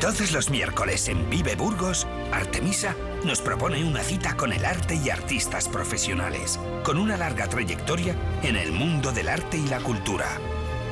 [0.00, 5.10] Todos los miércoles en Vive Burgos, Artemisa nos propone una cita con el arte y
[5.10, 10.38] artistas profesionales, con una larga trayectoria en el mundo del arte y la cultura.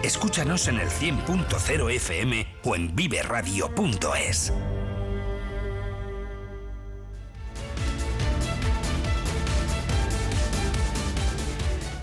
[0.02, 4.52] Escúchanos en el 100.0 FM o en viveradio.es.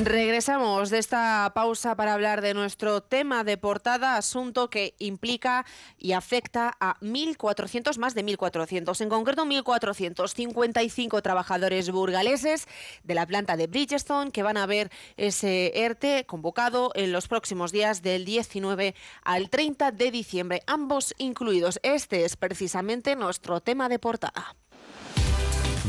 [0.04, 5.66] Regresamos de esta pausa para hablar de nuestro tema de portada, asunto que implica
[5.98, 12.68] y afecta a 1.400, más de 1.400, en concreto 1.455 trabajadores burgaleses
[13.04, 17.72] de la planta de Bridgestone que van a ver ese ERTE convocado en los próximos
[17.72, 21.80] días del 19 al 30 de diciembre, ambos incluidos.
[21.82, 24.58] Este es precisamente nuestro tema de portada.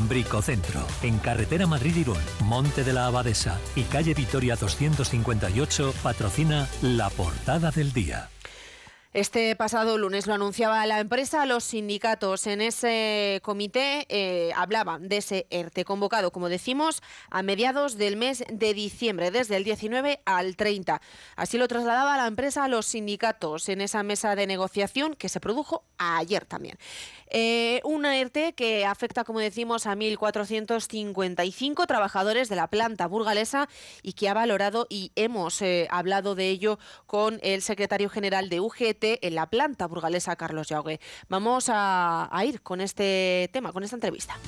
[0.09, 7.71] Bricocentro, en carretera Madrid-Irún, Monte de la Abadesa y calle Vitoria 258, patrocina la portada
[7.71, 8.29] del día.
[9.15, 15.19] Este pasado lunes lo anunciaba la empresa, los sindicatos en ese comité eh, hablaban de
[15.19, 20.57] ese ERTE convocado, como decimos, a mediados del mes de diciembre, desde el 19 al
[20.57, 21.01] 30.
[21.37, 25.39] Así lo trasladaba la empresa a los sindicatos en esa mesa de negociación que se
[25.39, 26.77] produjo ayer también.
[27.37, 33.69] Eh, un ERTE que afecta, como decimos, a 1.455 trabajadores de la planta burgalesa
[34.03, 38.61] y que ha valorado y hemos eh, hablado de ello con el secretario general de
[38.61, 41.01] UGT en la planta burgalesa, Carlos Yaugue.
[41.29, 44.39] Vamos a, a ir con este tema, con esta entrevista.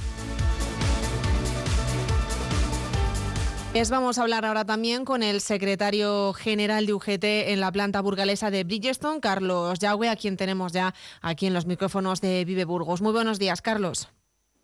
[3.84, 8.50] Vamos a hablar ahora también con el secretario general de UGT en la planta burgalesa
[8.50, 13.02] de Bridgestone, Carlos Yagüe, a quien tenemos ya aquí en los micrófonos de Vive Burgos.
[13.02, 14.08] Muy buenos días, Carlos.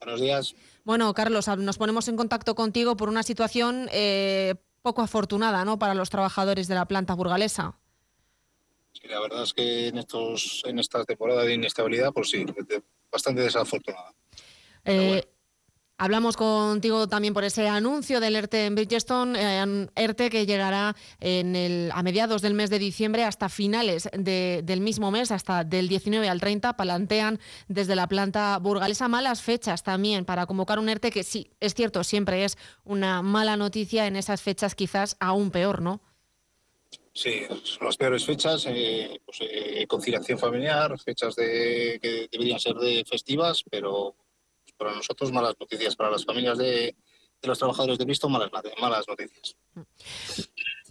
[0.00, 0.54] Buenos días.
[0.84, 5.78] Bueno, Carlos, nos ponemos en contacto contigo por una situación eh, poco afortunada ¿no?
[5.78, 7.78] para los trabajadores de la planta burgalesa.
[8.94, 12.46] Sí, la verdad es que en, estos, en esta temporada de inestabilidad, pues sí,
[13.10, 14.14] bastante desafortunada.
[14.86, 15.22] Eh,
[16.02, 21.54] Hablamos contigo también por ese anuncio del ERTE en Bridgestone, eh, ERTE que llegará en
[21.54, 26.28] el, a mediados del mes de diciembre hasta finales del mismo mes, hasta del 19
[26.28, 27.38] al 30, plantean
[27.68, 32.02] desde la planta burgalesa malas fechas también para convocar un ERTE que sí, es cierto,
[32.02, 36.00] siempre es una mala noticia en esas fechas quizás aún peor, ¿no?
[37.12, 42.74] Sí, son las peores fechas, eh, pues, eh, conciliación familiar, fechas de, que deberían ser
[42.74, 44.16] de festivas, pero
[44.82, 46.96] para nosotros malas noticias, para las familias de,
[47.42, 49.56] los trabajadores de Visto malas, malas noticias.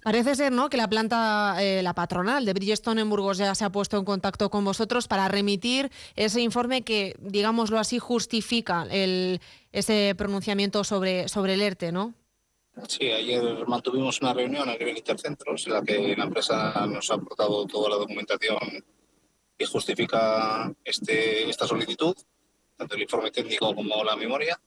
[0.03, 3.65] Parece ser, ¿no?, que la planta, eh, la patronal de Bridgestone en Burgos ya se
[3.65, 9.39] ha puesto en contacto con vosotros para remitir ese informe que, digámoslo así, justifica el,
[9.71, 12.13] ese pronunciamiento sobre, sobre el ERTE, ¿no?
[12.87, 17.15] Sí, ayer mantuvimos una reunión a nivel intercentros en la que la empresa nos ha
[17.15, 18.83] aportado toda la documentación
[19.57, 22.15] que justifica este, esta solicitud
[22.81, 24.59] tanto el informe técnico como la memoria.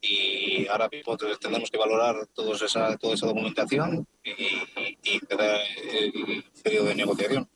[0.00, 5.60] Y ahora tendremos que valorar toda esa, toda esa documentación y, empezar
[5.92, 7.48] el periodo de negociación.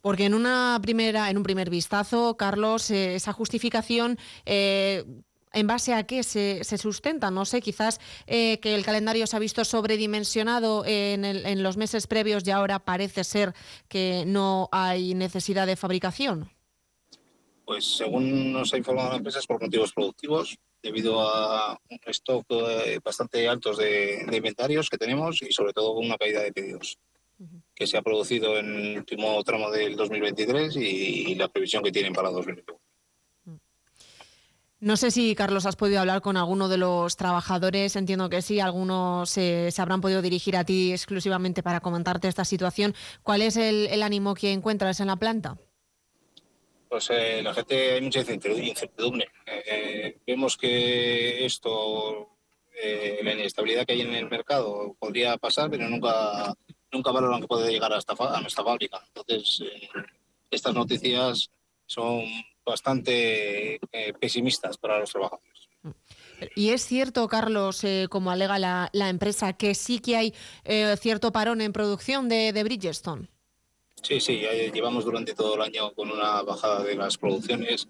[0.00, 5.04] Porque en una primera, en un primer vistazo, Carlos, eh, esa justificación eh,
[5.54, 7.30] ¿En base a qué se, sustenta?
[7.30, 12.06] No sé, quizás eh, que el calendario se ha visto sobredimensionado en, en, los meses
[12.06, 13.54] previos y ahora parece ser
[13.88, 16.50] que no hay necesidad de fabricación.
[17.68, 22.46] Pues según nos ha informado la empresa es por motivos productivos, debido a un stock
[22.48, 26.96] eh, bastante altos de, inventarios que tenemos y sobre todo una caída de pedidos
[27.74, 32.14] que se ha producido en el último tramo del 2023 y, la previsión que tienen
[32.14, 32.80] para 2021.
[34.80, 37.96] No sé si, Carlos, has podido hablar con alguno de los trabajadores.
[37.96, 42.94] Entiendo que sí, algunos se habrán podido dirigir a ti exclusivamente para comentarte esta situación.
[43.22, 45.58] ¿Cuál es el ánimo que encuentras en la planta?
[46.88, 49.28] Pues eh, la gente hay mucha incertidumbre.
[49.46, 52.36] Eh, vemos que esto,
[52.82, 56.54] eh, la inestabilidad que hay en el mercado podría pasar, pero nunca,
[56.92, 59.02] nunca valoran que puede llegar a nuestra fábrica.
[59.14, 59.62] Entonces,
[60.50, 61.50] estas noticias
[61.86, 62.24] son
[62.64, 63.80] bastante
[64.20, 65.68] pesimistas para los trabajadores.
[66.54, 70.34] Y es cierto, Carlos, como alega la, empresa, que sí que hay
[71.00, 73.28] cierto parón en producción de Bridgestone.
[74.02, 77.88] Sí, sí, llevamos durante todo el año con una bajada de las producciones.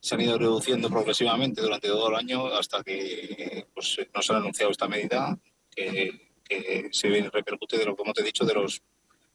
[0.00, 4.70] Se han ido reduciendo progresivamente durante todo el año hasta que pues, nos han anunciado
[4.70, 5.38] esta medida
[5.70, 8.82] que, que se repercute de lo que hemos dicho de los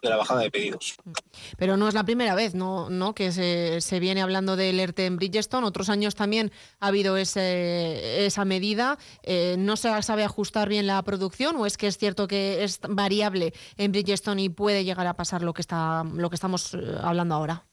[0.02, 0.96] de la bajada de pedidos.
[1.58, 2.90] Pero no es la primera vez ¿no?
[2.90, 3.14] ¿no?
[3.14, 5.68] que se, se viene hablando del ERTE en Bridgestone.
[5.68, 8.98] Otros años también ha habido ese, esa medida.
[9.24, 12.80] Eh, ¿No se sabe ajustar bien la producción o es que es cierto que es
[12.88, 16.78] variable en Bridgestone y puede llegar a pasar lo que, está, lo que estamos eh,
[17.02, 17.66] hablando ahora?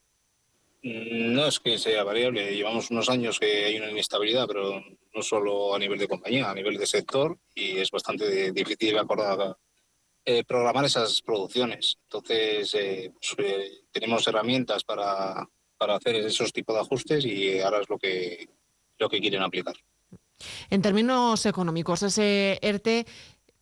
[0.83, 2.55] Mm, no es que sea variable.
[2.55, 4.83] Llevamos unos años que hay una inestabilidad, pero
[5.15, 9.57] no solo a nivel de compañía, a nivel de sector y es bastante difícil acordar
[10.29, 11.99] eh, programar esas producciones.
[12.03, 17.81] Entonces, eh, pues, eh, tenemos herramientas para, para, hacer esos tipos de ajustes y ahora
[17.81, 18.49] es lo que,
[18.99, 19.77] lo que quieren aplicar.
[20.69, 23.07] En términos económicos, ese ERTE,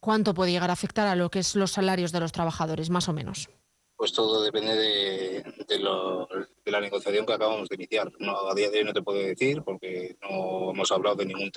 [0.01, 3.11] ¿cuánto puede llegar a afectar a lo que es los salarios de los trabajadores, más
[3.11, 3.51] o menos?
[3.95, 6.27] Pues todo depende de, de, lo,
[6.65, 8.11] de la negociación que acabamos de iniciar.
[8.21, 11.53] No, a día de hoy no te puedo decir porque no hemos hablado de ningún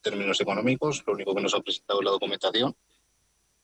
[0.00, 2.76] términos económicos, lo único que nos ha presentado es la documentación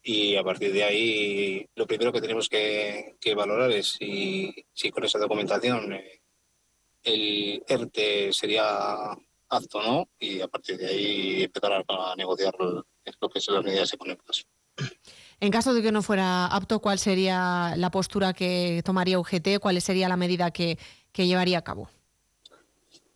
[0.03, 5.05] y a partir de ahí lo primero que tenemos que, valorar es si, si, con
[5.05, 6.21] esa documentación eh,
[7.03, 9.17] el ERTE sería
[9.49, 13.65] apto o no y a partir de ahí empezar a negociar lo que son las
[13.65, 14.47] medidas económicas.
[15.41, 19.59] En caso de que no fuera apto, ¿cuál sería la postura que tomaría UGT?
[19.61, 20.79] ¿Cuál sería la medida que,
[21.13, 21.89] que llevaría a cabo?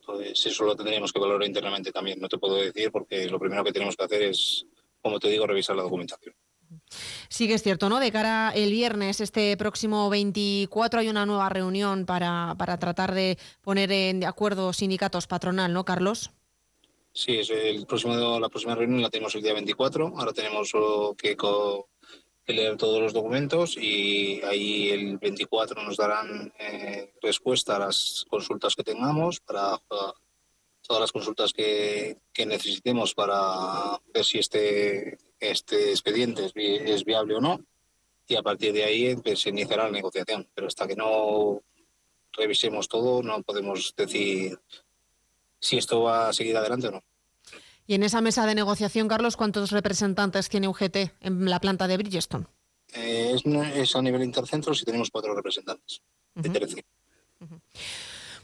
[0.05, 2.19] Pues eso lo tendríamos que valorar internamente también.
[2.19, 4.65] No te puedo decir porque lo primero que tenemos que hacer es,
[5.01, 6.35] como te digo, revisar la documentación.
[7.29, 7.99] Sí que es cierto, ¿no?
[7.99, 13.37] De cara el viernes, este próximo 24, hay una nueva reunión para, para tratar de
[13.61, 16.31] poner en de acuerdo sindicatos patronal, ¿no, Carlos?
[17.15, 20.15] Sí, es el próximo, la próxima reunión la tenemos el día 24.
[20.17, 20.73] Ahora tenemos
[21.17, 21.37] que,
[22.47, 28.75] leer todos los documentos y ahí el 24 nos darán eh, respuesta a las consultas
[28.75, 29.79] que tengamos para
[30.81, 35.17] todas las consultas que, que, necesitemos para ver si este,
[35.51, 37.59] este expediente es, viable o no.
[38.27, 40.47] Y a partir de ahí pues, se iniciará la negociación.
[40.53, 41.61] Pero hasta que no
[42.33, 44.59] revisemos todo, no podemos decir
[45.59, 47.03] si esto va a seguir adelante o no.
[47.87, 51.97] Y en esa mesa de negociación, Carlos, ¿cuántos representantes tiene UGT en la planta de
[51.97, 52.47] Bridgestone?
[52.93, 53.35] Eh,
[53.75, 56.01] es, a nivel intercentro y tenemos cuatro representantes
[56.33, 56.49] de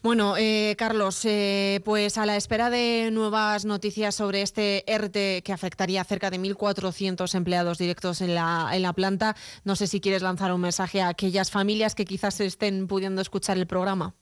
[0.04, 5.54] Bueno, eh, Carlos, eh, pues a la espera de nuevas noticias sobre este ERTE que
[5.54, 10.02] afectaría a cerca de 1.400 empleados directos en la, en la planta, no sé si
[10.02, 14.16] quieres lanzar un mensaje a aquellas familias que quizás estén pudiendo escuchar el programa.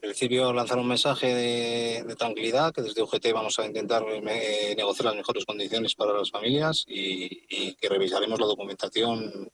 [0.00, 5.16] Principio lanzar un mensaje de, tranquilidad, que desde UGT vamos a intentar eh, negociar las
[5.16, 9.50] mejores condiciones para las familias y, que revisaremos la documentación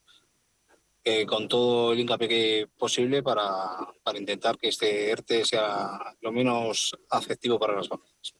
[1.08, 6.98] eh, con todo el hincapié posible para, para intentar que este ERTE sea lo menos
[7.10, 8.34] afectivo para las familias.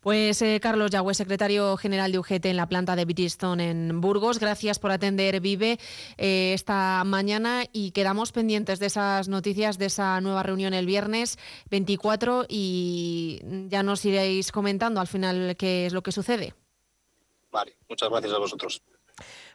[0.00, 4.38] Pues eh, Carlos Yagüe, secretario general de UGT en la planta de Bridgestone en Burgos,
[4.38, 5.78] gracias por atender Vive
[6.16, 11.38] eh, esta mañana y quedamos pendientes de esas noticias de esa nueva reunión el viernes
[11.68, 16.54] 24 y ya nos iréis comentando al final qué es lo que sucede.
[17.52, 18.82] Vale, muchas gracias a vosotros.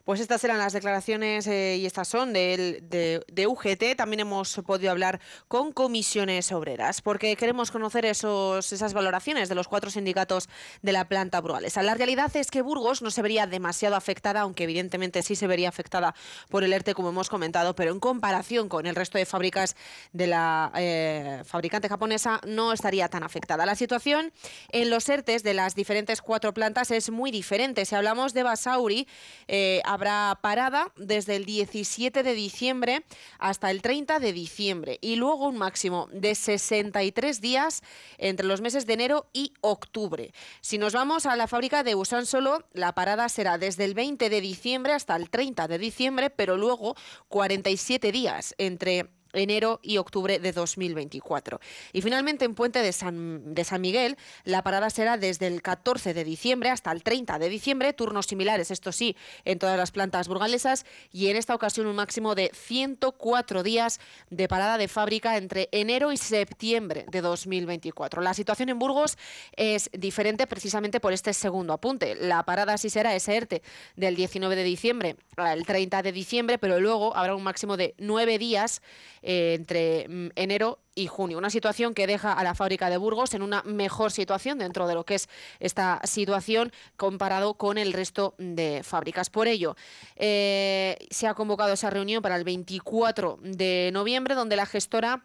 [0.06, 3.98] Pues estas eran las declaraciones eh, y estas son de, de, UGT.
[3.98, 9.68] También hemos podido hablar con comisiones obreras porque queremos conocer esos, esas valoraciones de los
[9.68, 10.48] cuatro sindicatos
[10.84, 11.82] de la planta Burgalesa.
[11.82, 15.70] La realidad es que Burgos no se vería demasiado afectada, aunque evidentemente sí se vería
[15.70, 16.14] afectada
[16.50, 19.76] por el ERTE, como hemos comentado, pero en comparación con el resto de fábricas
[20.14, 23.66] de la eh, fabricante japonesa no estaría tan afectada.
[23.66, 24.32] La situación
[24.72, 27.86] en los ERTES de las diferentes cuatro plantas es muy diferente.
[27.86, 29.08] Si hablamos de Basauri,
[29.48, 33.06] eh, habrá parada desde el 17 de diciembre
[33.40, 37.82] hasta el 30 de diciembre y luego un máximo de 63 días
[38.18, 40.34] entre los meses de enero y octubre.
[40.60, 44.30] Si nos vamos a la fábrica de Busan solo, la parada será desde el 20
[44.30, 46.96] de diciembre hasta el 30 de diciembre, pero luego
[47.30, 51.60] 47 días entre enero y octubre de 2024.
[51.94, 56.14] Y finalmente en Puente de San, de San Miguel la parada será desde el 14
[56.14, 60.28] de diciembre hasta el 30 de diciembre, turnos similares, esto sí, en todas las plantas
[60.28, 65.70] burgalesas y en esta ocasión un máximo de 104 días de parada de fábrica entre
[65.72, 68.22] enero y septiembre de 2024.
[68.22, 69.18] La situación en Burgos
[69.56, 72.16] es diferente precisamente por este segundo apunte.
[72.16, 73.62] La parada sí será ese ERTE
[73.96, 78.38] del 19 de diciembre al 30 de diciembre, pero luego habrá un máximo de nueve
[78.38, 78.82] días
[79.28, 81.40] eh, entre mm, enero y junio.
[81.40, 84.94] Una situación que deja a la fábrica de Burgos en una mejor situación dentro de
[84.94, 89.32] lo que es esta situación comparado con el resto de fábricas.
[89.32, 89.76] Por ello,
[90.16, 95.24] eh, se ha convocado esa reunión para el 24 de noviembre, donde la gestora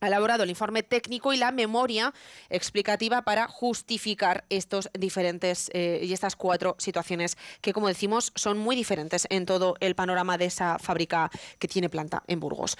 [0.00, 2.12] ha elaborado el informe técnico y la memoria
[2.50, 8.76] explicativa para justificar estos diferentes eh, y estas cuatro situaciones que, como decimos, son muy
[8.76, 12.76] diferentes en todo el panorama de esa fábrica que tiene planta en Burgos.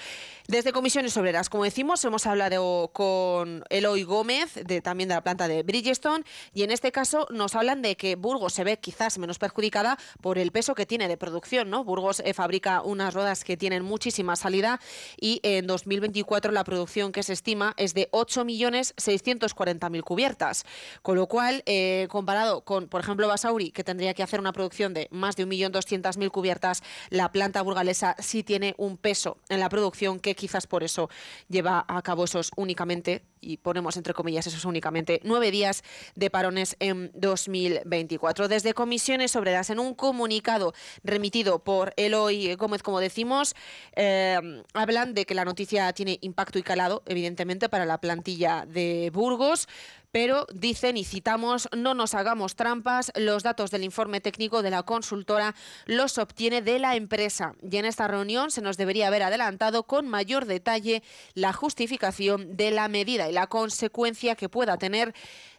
[0.49, 5.63] Desde Comisiones Obreras, como decimos, hemos hablado con Eloy Gómez, también de la planta de
[5.63, 9.99] Bridgestone, y en este caso nos hablan de que Burgos se ve quizás menos perjudicada
[10.21, 11.71] por el peso que tiene de producción.
[11.71, 11.85] ¿no?
[11.85, 14.81] Burgos eh, fabrica unas ruedas que tienen muchísima salida
[15.21, 20.65] y en 2024 la producción que se estima es de 8.640.000 cubiertas,
[21.03, 24.95] con lo cual, eh, comparado con, por ejemplo, Basauri, que tendría que hacer una producción
[24.95, 30.21] de más de 1.200.000 cubiertas, la planta burgalesa sí tiene un peso en la producción
[30.21, 31.09] que quizás por eso
[31.49, 35.83] lleva a cabo esos únicamente, y ponemos entre comillas esos únicamente, nueve días
[36.15, 38.49] de parones en 2024.
[38.49, 40.73] Desde Comisiones Obreras, en un comunicado
[41.05, 43.55] remitido por Eloy Gómez, como decimos,
[43.95, 44.39] eh,
[44.75, 49.69] hablan de que la noticia tiene impacto y calado evidentemente, para la plantilla de Burgos,
[50.17, 54.83] pero dicen y citamos, no nos hagamos trampas, los datos del informe técnico de la
[54.83, 55.55] consultora
[55.85, 60.09] los obtiene de la empresa y en esta reunión se nos debería haber adelantado con
[60.09, 61.03] mayor detalle
[61.35, 65.13] la justificación de la medida y la consecuencia que pueda tener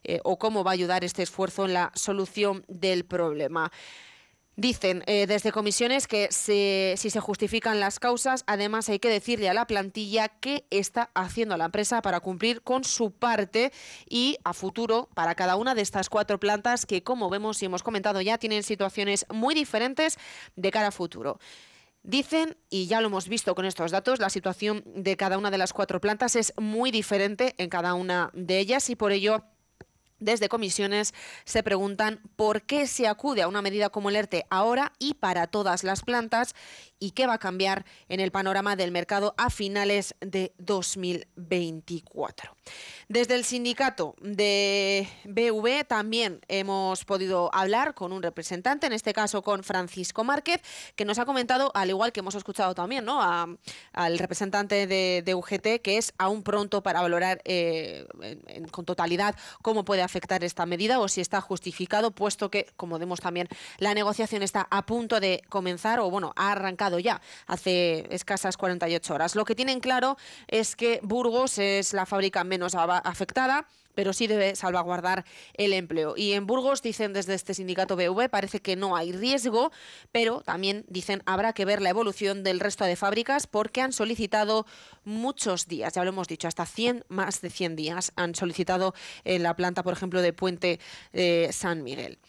[0.04, 3.72] eh, o cómo va a ayudar este esfuerzo en la solución del problema.
[4.60, 9.54] Dicen eh, desde comisiones que si se justifican las causas, además hay que decirle a
[9.54, 13.72] la plantilla qué está haciendo la empresa para cumplir con su parte
[14.10, 17.84] y a futuro para cada una de estas cuatro plantas que, como vemos y hemos
[17.84, 20.18] comentado ya, tienen situaciones muy diferentes
[20.56, 21.40] de cara a futuro.
[22.02, 25.60] Dicen, y ya lo hemos visto con estos datos, la situación de cada una de
[25.60, 29.44] las cuatro plantas es muy diferente en cada una de ellas y por ello
[30.20, 31.14] desde comisiones
[31.46, 35.48] se preguntan por qué se acude a una medida como el ERTE ahora y para
[35.48, 36.56] todas las plantas
[37.00, 42.56] y qué va a cambiar en el panorama del mercado a finales de 2024.
[43.10, 49.42] Desde el sindicato de BV también hemos podido hablar con un representante, en este caso
[49.42, 50.62] con Francisco Márquez,
[50.98, 53.22] que nos ha comentado, al igual que hemos escuchado también ¿no?
[53.94, 58.06] al representante de, UGT, que es aún pronto para valorar eh,
[58.72, 63.22] con totalidad cómo puede afectar esta medida o si está justificado, puesto que, como vemos
[63.22, 63.48] también,
[63.78, 69.14] la negociación está a punto de comenzar o, bueno, ha arrancado ya hace escasas 48
[69.14, 69.36] horas.
[69.38, 70.18] Lo que tienen claro
[70.50, 73.68] es que Burgos es la fábrica menos afectada
[73.98, 75.26] pero sí debe salvaguardar
[75.56, 76.14] el empleo.
[76.16, 79.72] Y en Burgos dicen desde este sindicato BV parece que no hay riesgo,
[80.12, 84.68] pero también dicen habrá que ver la evolución del resto de fábricas porque han solicitado
[85.04, 88.94] muchos días, ya lo hemos dicho, hasta 100 más de 100 días han solicitado
[89.24, 90.80] en la planta, por ejemplo, de Puente
[91.12, 92.20] eh, San Miguel.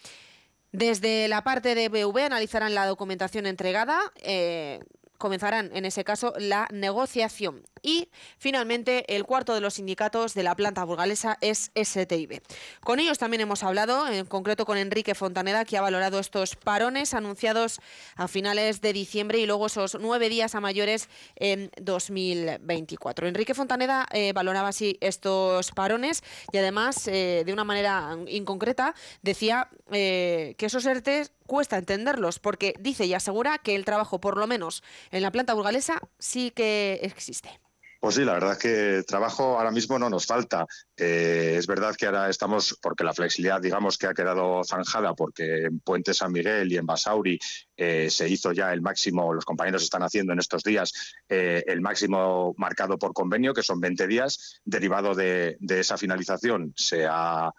[0.71, 3.99] Desde la parte de BV analizarán la documentación entregada.
[4.15, 4.79] Eh,
[5.19, 7.63] comenzarán en ese caso la negociación.
[7.83, 12.41] Y finalmente el cuarto de los sindicatos de la planta burgalesa es STIB.
[12.81, 17.13] Con ellos también hemos hablado, en concreto con Enrique Fontaneda, que ha valorado estos parones
[17.13, 17.79] anunciados
[18.15, 23.27] a finales de diciembre y luego esos nueve días a mayores en 2024.
[23.27, 29.69] Enrique Fontaneda eh, valoraba así estos parones y además eh, de una manera inconcreta decía
[29.91, 34.47] eh, que esos ERTES cuesta entenderlos porque dice y asegura que el trabajo, por lo
[34.47, 34.81] menos
[35.11, 37.59] en la planta burgalesa, sí que existe.
[37.99, 40.65] Pues sí, la verdad es que trabajo ahora mismo no nos falta.
[40.95, 45.65] Eh, es verdad que ahora estamos, porque la flexibilidad, digamos, que ha quedado zanjada, porque
[45.65, 47.37] en Puente San Miguel y en Basauri
[47.75, 50.93] eh, se hizo ya el máximo, los compañeros están haciendo en estos días
[51.27, 54.61] eh, el máximo marcado por convenio, que son 20 días.
[54.63, 57.51] Derivado de, de esa finalización, se ha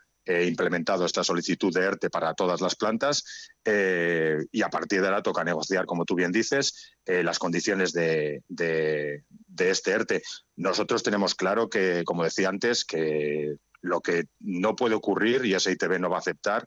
[0.47, 3.25] implementado esta solicitud de ERTE para todas las plantas
[3.65, 7.93] eh, y a partir de ahora toca negociar, como tú bien dices, eh, las condiciones
[7.93, 9.25] de, de,
[9.59, 10.23] este ERTE.
[10.57, 15.99] Nosotros tenemos claro que, como decía antes, que lo que no puede ocurrir y SITB
[15.99, 16.67] no va a aceptar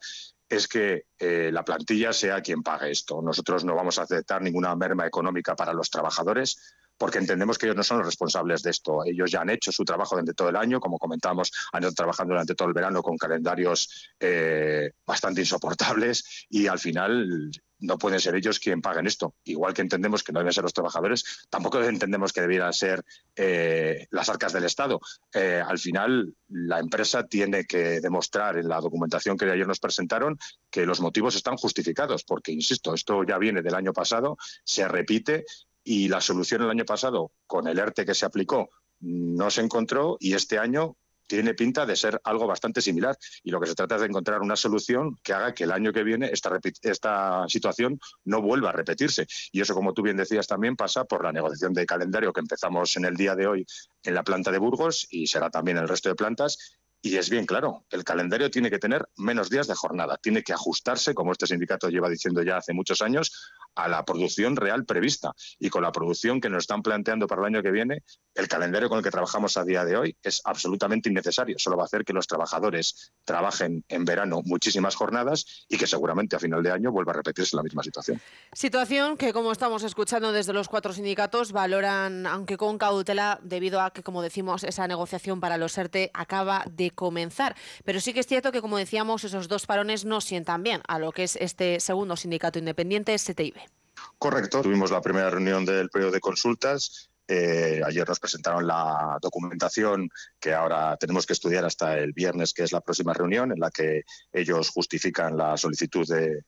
[0.50, 3.22] es que eh, la plantilla sea quien pague esto.
[3.22, 7.76] Nosotros no vamos a aceptar ninguna merma económica para los trabajadores porque entendemos que ellos
[7.76, 9.04] no son los responsables de esto.
[9.06, 12.34] Ellos ya han hecho su trabajo durante todo el año, como comentábamos, han ido trabajando
[12.34, 17.52] durante todo el verano con calendarios eh, bastante insoportables y al final
[17.84, 19.36] no pueden ser ellos quien paguen esto.
[19.44, 23.04] Igual que entendemos que no deben ser los trabajadores, tampoco entendemos que debieran ser
[23.36, 25.00] eh, las arcas del Estado.
[25.34, 30.38] Eh, al final, la empresa tiene que demostrar en la documentación que ayer nos presentaron
[30.70, 35.44] que los motivos están justificados, porque, insisto, esto ya viene del año pasado, se repite
[35.84, 38.70] y la solución el año pasado con el ERTE que se aplicó
[39.00, 40.96] no se encontró y este año
[41.28, 44.42] tiene pinta de ser algo bastante similar y lo que se trata es de encontrar
[44.42, 48.74] una solución que haga que el año que viene esta, esta situación no vuelva a
[48.74, 49.26] repetirse.
[49.52, 52.96] Y eso, como tú bien decías, también pasa por la negociación de calendario que empezamos
[52.98, 53.66] en el día de hoy
[54.04, 56.58] en la planta de Burgos y será también en el resto de plantas
[57.06, 60.54] y es bien claro, el calendario tiene que tener menos días de jornada, tiene que
[60.54, 65.34] ajustarse, como este sindicato lleva diciendo ya hace muchos años, a la producción real prevista.
[65.60, 68.04] Y con la producción que nos están planteando para el año que viene,
[68.36, 71.60] el calendario con el que trabajamos a día de hoy es absolutamente innecesario.
[71.60, 76.38] Solo va a hacer que los trabajadores trabajen en verano muchísimas jornadas y que seguramente
[76.38, 78.22] a final de año vuelva a repetirse la misma situación.
[78.54, 83.92] Situación que, como estamos escuchando desde los cuatro sindicatos, valoran, aunque con cautela, debido a
[83.92, 87.56] que, como decimos, esa negociación para los ERTE acaba de comenzar.
[87.84, 91.00] Pero sí que es cierto que, como decíamos, esos dos parones no sientan bien a
[91.00, 93.56] lo que es este segundo sindicato independiente, STIB.
[94.18, 94.62] Correcto.
[94.62, 97.10] Tuvimos la primera reunión del periodo de consultas.
[97.28, 102.64] Eh, ayer nos presentaron la documentación que ahora tenemos que estudiar hasta el viernes, que
[102.64, 106.44] es la próxima reunión, en la que ellos justifican la solicitud de,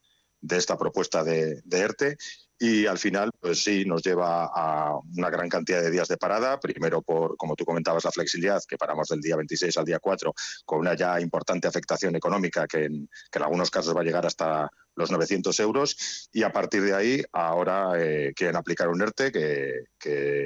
[0.55, 2.17] esta propuesta de, de ERTE
[2.57, 6.59] y al final, pues sí, nos lleva a una gran cantidad de días de parada,
[6.59, 10.33] primero por, como tú comentabas, la flexibilidad, que paramos del día 26 al día 4,
[10.65, 14.25] con una ya importante afectación económica que en, que en algunos casos va a llegar
[14.25, 19.31] hasta los 900 euros y a partir de ahí ahora eh, quieren aplicar un ERTE
[19.31, 19.85] que,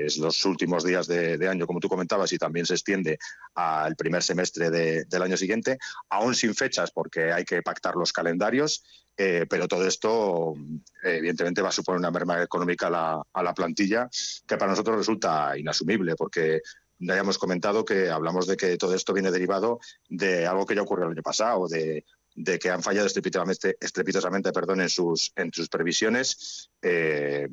[0.06, 3.20] es los últimos días de, año, como tú comentabas, y también se extiende
[3.56, 5.78] al primer semestre del año siguiente,
[6.10, 8.84] aún sin fechas porque hay que pactar los calendarios.
[9.22, 10.54] Eh, pero todo esto,
[11.04, 14.10] evidentemente, va a suponer una merma económica a la, plantilla
[14.48, 16.62] que para nosotros resulta inasumible, porque
[17.00, 20.84] ya hemos comentado que hablamos de que todo esto viene derivado de algo que ya
[20.84, 25.52] ocurrió el año pasado, de, de que han fallado estrepitosamente, estrepitosamente perdón, en, sus, en
[25.52, 26.70] sus previsiones.
[26.82, 27.50] Eh,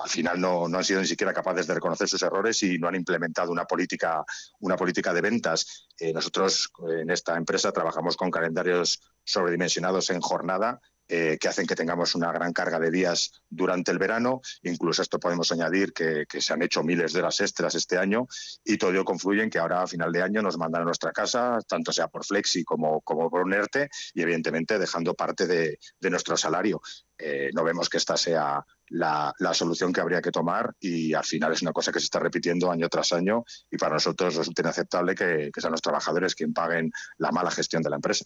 [0.00, 2.88] al final no, no, han sido ni siquiera capaces de reconocer sus errores y no
[2.88, 4.24] han implementado una política,
[4.60, 5.88] una política de ventas.
[5.98, 10.80] Eh, nosotros en esta empresa trabajamos con calendarios sobredimensionados en jornada
[11.14, 14.40] eh, que hacen que tengamos una gran carga de días durante el verano.
[14.62, 18.26] Incluso esto podemos añadir que, se han hecho miles de horas extras este año
[18.64, 21.12] y todo ello confluye en que ahora a final de año nos mandan a nuestra
[21.12, 23.54] casa, tanto sea por Flexi como, como por un
[24.14, 25.78] y evidentemente dejando parte de,
[26.08, 26.80] nuestro salario.
[27.18, 31.52] Eh, no vemos que esta sea la, solución que habría que tomar y al final
[31.52, 35.14] es una cosa que se está repitiendo año tras año y para nosotros resulta inaceptable
[35.14, 38.24] que, sean los trabajadores quien paguen la mala gestión de la empresa.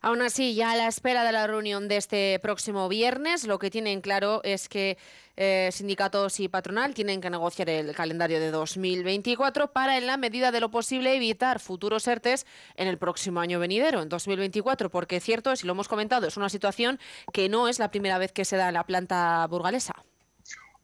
[0.00, 3.70] Aún así, ya a la espera de la reunión de este próximo viernes, lo que
[3.70, 4.96] tienen claro es que
[5.36, 10.50] eh, sindicatos y patronal tienen que negociar el calendario de 2024 para, en la medida
[10.50, 12.44] de lo posible, evitar futuros ERTES
[12.74, 16.48] en el próximo año venidero, en 2024, porque cierto y lo hemos comentado, es una
[16.48, 16.98] situación
[17.32, 19.92] que no es la primera vez que se da en la planta burgalesa.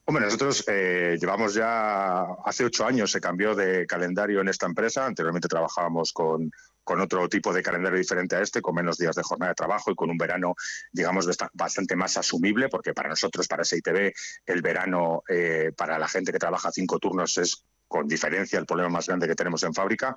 [0.07, 5.07] Hombre, nosotros eh, llevamos ya, hace ocho años se cambió de calendario en esta empresa.
[5.07, 6.53] Anteriormente trabajábamos con,
[6.85, 9.95] otro tipo de calendario diferente a este, con menos días de jornada de trabajo y
[9.95, 10.57] con un verano,
[10.93, 14.13] digamos, bastante más asumible, porque para nosotros, para SITV,
[14.45, 18.91] el verano eh, para la gente que trabaja cinco turnos es con diferencia el problema
[18.91, 20.15] más grande que tenemos en fábrica.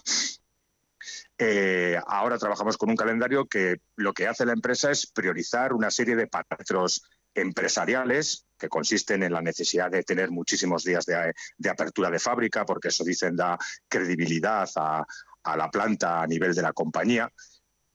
[1.37, 5.91] Eh, ahora trabajamos con un calendario que lo que hace la empresa es priorizar una
[5.91, 12.09] serie de parámetros empresariales que consisten en la necesidad de tener muchísimos días de, apertura
[12.09, 15.05] de fábrica, porque eso dicen da credibilidad a,
[15.43, 17.31] a la planta a nivel de la compañía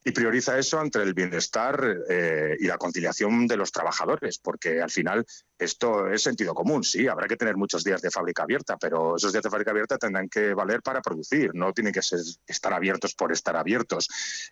[0.05, 4.91] y prioriza eso entre el bienestar eh, y la conciliación de los trabajadores, porque al
[4.91, 5.25] final
[5.59, 9.33] esto es sentido común, sí, habrá que tener muchos días de fábrica abierta, pero esos
[9.33, 13.15] días de fábrica abierta tendrán que valer para producir, no tienen que ser, estar abiertos
[13.15, 14.09] por estar abiertos.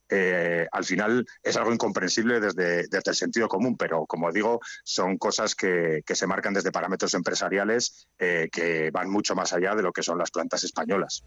[0.09, 5.19] Eh, al final es algo incomprensible desde, desde, el sentido común, pero como digo, son
[5.19, 9.83] cosas que, que se marcan desde parámetros empresariales eh, que van mucho más allá de
[9.83, 11.25] lo que son las plantas españolas.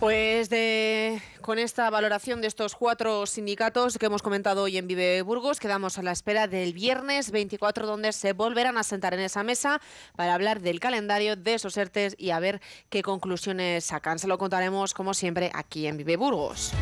[0.00, 0.50] Pues
[1.40, 5.98] con esta valoración de estos cuatro sindicatos que hemos comentado hoy en Vive Burgos, quedamos
[5.98, 9.80] a la espera del viernes 24, donde se volverán a sentar en esa mesa
[10.16, 14.18] para hablar del calendario de esos ERTES y a ver qué conclusiones sacan.
[14.18, 16.72] Se lo contaremos, como siempre, aquí en Vive Burgos.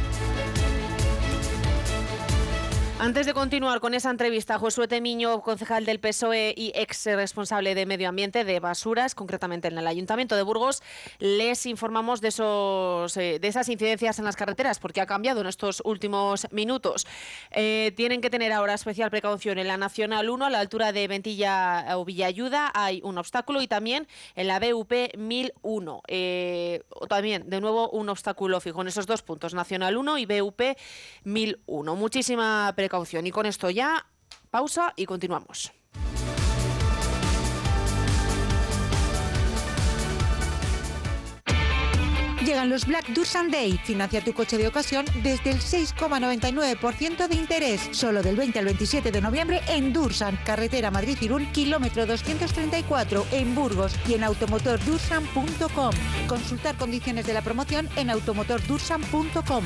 [3.02, 7.84] Antes de continuar con esa entrevista, Josué Temiño, concejal del PSOE y ex responsable de
[7.84, 10.84] Medio Ambiente de Basuras, concretamente en el Ayuntamiento de Burgos,
[11.18, 15.48] les informamos de, esos, eh, de esas incidencias en las carreteras, porque ha cambiado en
[15.48, 17.04] estos últimos minutos.
[17.50, 21.08] Eh, tienen que tener ahora especial precaución en la Nacional 1, a la altura de
[21.08, 26.02] Ventilla o Villayuda, hay un obstáculo y también en la BUP 1001.
[26.06, 30.60] Eh, también, de nuevo, un obstáculo fijo en esos dos puntos, Nacional 1 y BUP
[31.24, 31.96] 1001.
[31.96, 32.91] Muchísima precaución
[33.24, 34.06] y con esto ya,
[34.50, 35.72] pausa y continuamos.
[42.44, 43.78] Llegan los Black Dursan Day.
[43.84, 47.88] Financia tu coche de ocasión desde el 6,99% de interés.
[47.92, 53.94] Solo del 20 al 27 de noviembre en Dursan, carretera Madrid-Irún, kilómetro 234, en Burgos
[54.06, 55.94] y en automotordursan.com.
[56.26, 59.64] Consultar condiciones de la promoción en automotordursan.com.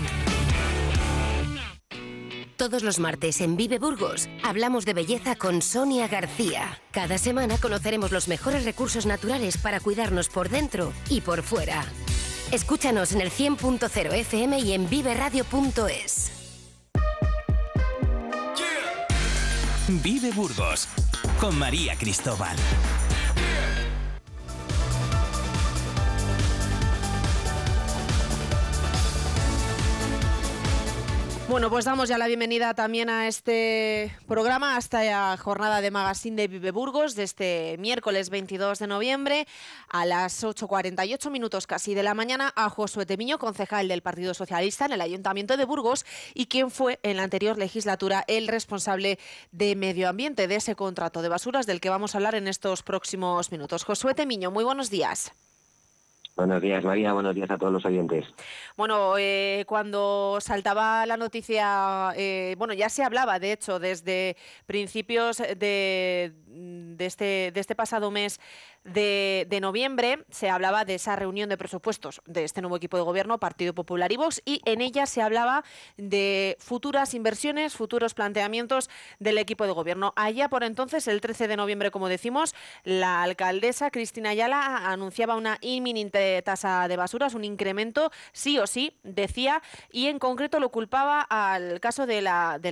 [2.56, 6.80] Todos los martes en Vive Burgos hablamos de belleza con Sonia García.
[6.90, 11.84] Cada semana conoceremos los mejores recursos naturales para cuidarnos por dentro y por fuera.
[12.52, 16.32] Escúchanos en el 100.0 FM y en viveradio.es.
[20.02, 20.88] Vive Burgos
[21.38, 22.56] con María Cristóbal.
[31.48, 36.34] Bueno, pues damos ya la bienvenida también a este programa, a esta jornada de Magazine
[36.34, 39.46] de Vive Burgos de este miércoles 22 de noviembre
[39.88, 44.86] a las 8.48 minutos casi de la mañana a Josué Temiño, concejal del Partido Socialista
[44.86, 49.20] en el Ayuntamiento de Burgos y quien fue en la anterior legislatura el responsable
[49.52, 52.82] de medio ambiente de ese contrato de basuras del que vamos a hablar en estos
[52.82, 53.84] próximos minutos.
[53.84, 55.32] Josué Temiño, muy buenos días.
[56.36, 57.14] Buenos días, María.
[57.14, 58.26] Buenos días a todos los oyentes.
[58.76, 65.38] Bueno, eh, cuando saltaba la noticia, eh, bueno, ya se hablaba, de hecho, desde principios
[65.38, 68.38] de, de, este, de este pasado mes
[68.86, 73.38] de, noviembre, se hablaba de esa reunión de presupuestos de este nuevo equipo de gobierno,
[73.38, 75.64] Partido Popular y Vox, y en ella se hablaba
[75.96, 80.12] de futuras inversiones, futuros planteamientos del equipo de gobierno.
[80.16, 85.58] Allá por entonces, el 13 de noviembre, como decimos, la alcaldesa Cristina Ayala anunciaba una
[85.60, 91.20] inminente tasa de basuras, un incremento sí o sí, decía, y en concreto lo culpaba
[91.20, 92.26] al caso del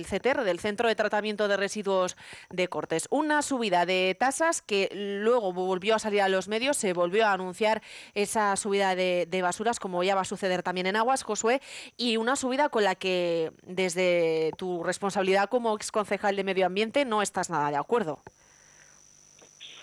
[0.05, 2.15] CTR, del Centro de Tratamiento de Residuos
[2.49, 3.07] de Cortes.
[3.09, 7.33] Una subida de tasas que luego volvió a salir a los medios, se volvió a
[7.33, 7.81] anunciar
[8.13, 11.61] esa subida de, basuras, como ya va a suceder también en Aguas, Josué,
[11.97, 17.21] y una subida con la que desde tu responsabilidad como exconcejal de Medio Ambiente no
[17.21, 18.19] estás nada de acuerdo.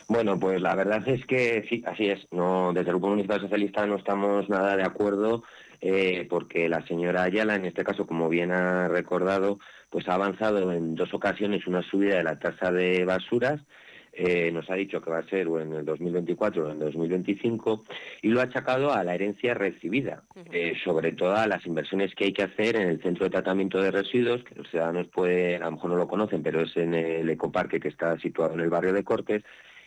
[0.08, 2.20] Bueno, pues la verdad es que sí, así es.
[2.30, 5.42] No, desde el Grupo Municipal Socialista no estamos nada de acuerdo
[5.80, 9.58] eh, porque la señora Ayala, en este caso, como bien ha recordado,
[9.90, 13.60] pues ha avanzado en dos ocasiones una subida de la tasa de basuras.
[14.14, 16.78] Eh, nos ha dicho que va a ser o en el 2024 o en el
[16.80, 17.84] 2025
[18.20, 22.26] y lo ha achacado a la herencia recibida, eh, sobre todo a las inversiones que
[22.26, 25.60] hay que hacer en el centro de tratamiento de residuos, que los ciudadanos puede, a
[25.60, 28.68] lo mejor no lo conocen, pero es en el ecoparque que está situado en el
[28.68, 29.44] barrio de Cortes,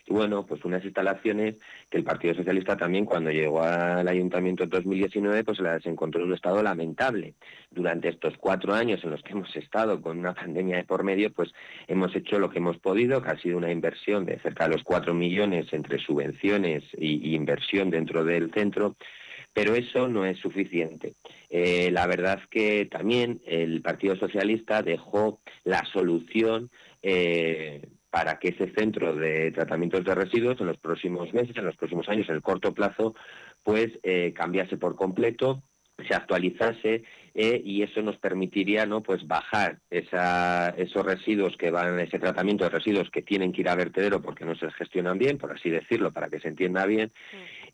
[0.07, 1.55] y bueno, pues unas instalaciones
[1.89, 6.27] que el Partido Socialista también cuando llegó al ayuntamiento en 2019 pues las encontró en
[6.27, 7.33] un estado lamentable.
[7.71, 11.33] Durante estos cuatro años en los que hemos estado con una pandemia de por medio,
[11.33, 11.51] pues
[11.87, 14.83] hemos hecho lo que hemos podido, que ha sido una inversión de cerca de los
[14.83, 18.95] cuatro millones entre subvenciones y, inversión dentro del centro
[19.53, 21.13] pero eso no es suficiente.
[21.49, 26.69] Eh, la verdad que también el Partido Socialista dejó la solución
[27.01, 27.81] eh,
[28.15, 32.07] para que ese centro de tratamientos de residuos en los próximos meses, en los próximos
[32.07, 33.13] años, en el corto plazo,
[33.61, 35.63] pues eh, cambiase por completo
[36.07, 37.03] se actualizase
[37.33, 42.69] eh, y eso nos permitiría no pues bajar esos residuos que van ese tratamiento de
[42.69, 46.11] residuos que tienen que ir a vertedero porque no se gestionan bien por así decirlo
[46.11, 47.11] para que se entienda bien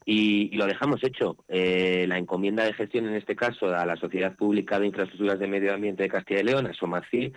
[0.06, 4.36] y, lo dejamos hecho eh, la encomienda de gestión en este caso a la sociedad
[4.36, 7.34] pública de infraestructuras de medio ambiente de Castilla y León a Somacil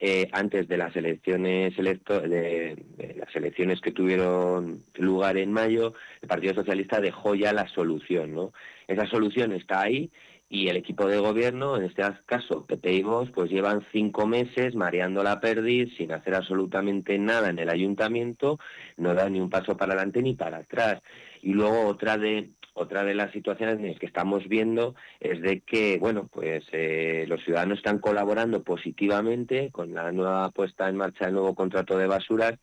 [0.00, 2.76] eh, antes de las elecciones de,
[3.16, 8.52] las elecciones que tuvieron lugar en mayo, el Partido Socialista dejó ya la solución, ¿no?
[8.86, 10.12] Esa solución está ahí
[10.48, 14.76] y el equipo de gobierno, en este caso PP y Vox, pues llevan cinco meses
[14.76, 18.58] mareando la perdiz sin hacer absolutamente nada en el ayuntamiento,
[18.96, 21.02] no dan ni un paso para adelante ni para atrás.
[21.42, 26.28] Y luego otra de otra de las situaciones que estamos viendo es de que, bueno,
[26.32, 31.56] pues eh, los ciudadanos están colaborando positivamente con la nueva puesta en marcha del nuevo
[31.56, 32.54] contrato de basuras,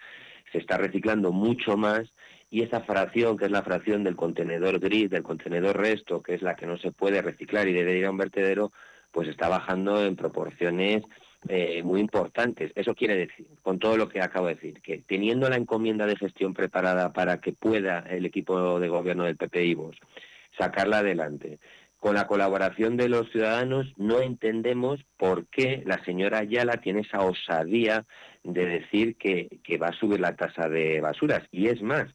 [0.54, 2.14] se está reciclando mucho más
[2.50, 6.42] y esa fracción, que es la fracción del contenedor gris, del contenedor resto, que es
[6.42, 8.72] la que no se puede reciclar y debe ir a un vertedero,
[9.12, 11.04] pues está bajando en proporciones
[11.48, 12.72] eh, muy importantes.
[12.76, 16.16] Eso quiere decir, con todo lo que acabo de decir, que teniendo la encomienda de
[16.16, 19.78] gestión preparada para que pueda el equipo de gobierno del PP y
[20.58, 21.60] sacarla adelante,
[22.00, 27.22] con la colaboración de los ciudadanos, no entendemos por qué la señora Ayala tiene esa
[27.22, 28.06] osadía
[28.44, 31.42] de decir que, que va a subir la tasa de basuras.
[31.52, 32.14] Y es más,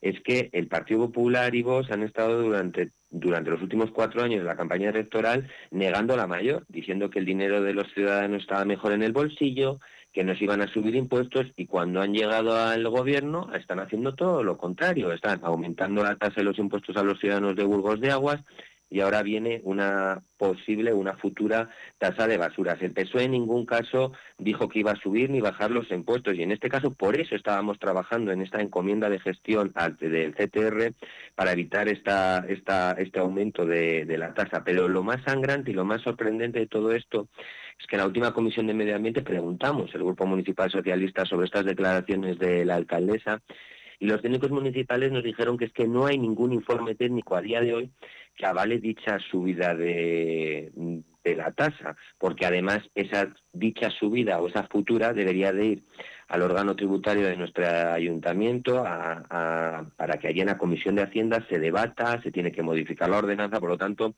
[0.00, 4.40] es que el Partido Popular y vos han estado durante durante los últimos cuatro años
[4.40, 8.64] de la campaña electoral negando la mayor, diciendo que el dinero de los ciudadanos estaba
[8.64, 9.80] mejor en el bolsillo,
[10.12, 14.42] que nos iban a subir impuestos y cuando han llegado al gobierno están haciendo todo
[14.42, 18.10] lo contrario, están aumentando la tasa de los impuestos a los ciudadanos de Burgos de
[18.10, 18.40] Aguas
[18.90, 21.68] y ahora viene una posible, una futura
[21.98, 22.80] tasa de basuras.
[22.80, 26.42] El PSOE en ningún caso dijo que iba a subir ni bajar los impuestos y
[26.42, 30.94] en este caso por eso estábamos trabajando en esta encomienda de gestión del CTR
[31.34, 34.64] para evitar esta, esta, este aumento de, de la tasa.
[34.64, 37.28] Pero lo más sangrante y lo más sorprendente de todo esto
[37.78, 41.46] es que en la última comisión de medio ambiente preguntamos el Grupo Municipal Socialista sobre
[41.46, 43.40] estas declaraciones de la alcaldesa
[43.98, 47.40] y los técnicos municipales nos dijeron que es que no hay ningún informe técnico a
[47.40, 47.90] día de hoy
[48.36, 50.70] que avale dicha subida de,
[51.24, 55.84] la tasa, porque además esa dicha subida o esa futura debería de ir
[56.28, 61.58] al órgano tributario de nuestro ayuntamiento para que allí en la Comisión de Hacienda se
[61.58, 64.14] debata, se tiene que modificar la ordenanza, por lo tanto,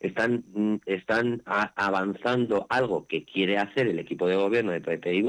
[0.00, 5.24] están, están avanzando algo que quiere hacer el equipo de gobierno de PP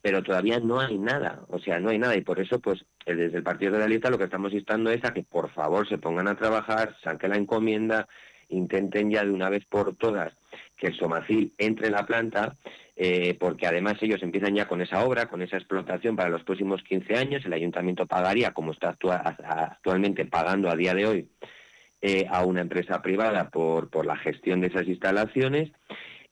[0.00, 2.16] pero todavía no hay nada, o sea, no hay nada.
[2.16, 5.22] Y por eso pues desde el Partido Socialista lo que estamos instando es a que
[5.22, 8.08] por favor se pongan a trabajar, saquen la encomienda,
[8.48, 10.32] intenten ya de una vez por todas
[10.76, 12.56] que el Somacil entre en la planta,
[12.96, 16.82] eh, porque además ellos empiezan ya con esa obra, con esa explotación para los próximos
[16.84, 21.28] 15 años, el ayuntamiento pagaría como está actualmente pagando a día de hoy
[22.00, 25.72] eh, a una empresa privada por, por la gestión de esas instalaciones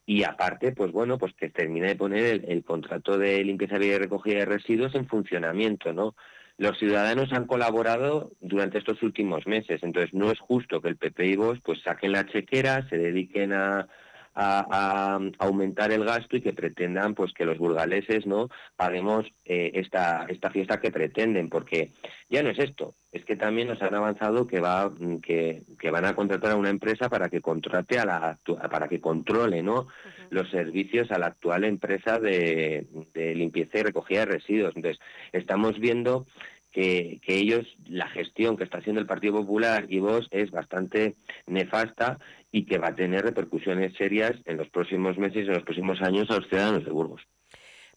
[0.06, 4.38] y aparte, pues bueno, pues que termine de poner el, contrato de limpieza y recogida
[4.38, 6.14] de residuos en funcionamiento, ¿no?
[6.58, 11.26] los ciudadanos han colaborado durante estos últimos meses, entonces no es justo que el PP
[11.26, 13.88] y vos pues saquen la chequera, se dediquen a,
[14.36, 20.26] a, aumentar el gasto y que pretendan pues que los burgaleses no paguemos eh, esta
[20.28, 21.92] esta fiesta que pretenden porque
[22.28, 22.94] ya no es esto.
[23.12, 26.68] Es que también nos han avanzado que va que, que van a contratar a una
[26.68, 28.38] empresa para que contrate a la
[28.70, 29.88] para que controle no
[30.28, 34.76] los servicios a la actual empresa de, de limpieza y recogida de residuos.
[34.76, 35.00] Entonces
[35.32, 36.26] estamos viendo
[36.76, 41.16] que, ellos, la gestión que está haciendo el Partido Popular y vos es bastante
[41.46, 42.18] nefasta
[42.52, 46.02] y que va a tener repercusiones serias en los próximos meses y en los próximos
[46.02, 47.22] años a los ciudadanos de Burgos.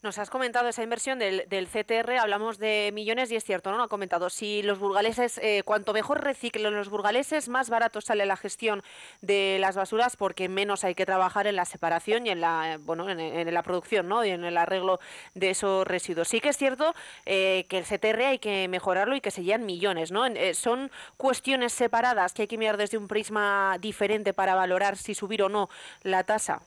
[0.02, 3.82] Nos has comentado esa inversión del, CTR, hablamos de millones y es cierto, ¿no?
[3.82, 4.30] Ha comentado.
[4.30, 8.82] Si los burgaleses, eh, cuanto mejor reciclen los burgaleses, más barato sale la gestión
[9.20, 13.10] de las basuras porque menos hay que trabajar en la separación y en la, bueno,
[13.10, 14.24] en, en la producción, ¿no?
[14.24, 15.00] Y en el arreglo
[15.34, 16.28] de esos residuos.
[16.28, 16.94] Sí que es cierto
[17.26, 20.24] eh, que el CTR hay que mejorarlo y que se llevan millones, ¿no?
[20.24, 25.14] Eh, son cuestiones separadas que hay que mirar desde un prisma diferente para valorar si
[25.14, 25.68] subir o no
[26.02, 26.62] la tasa.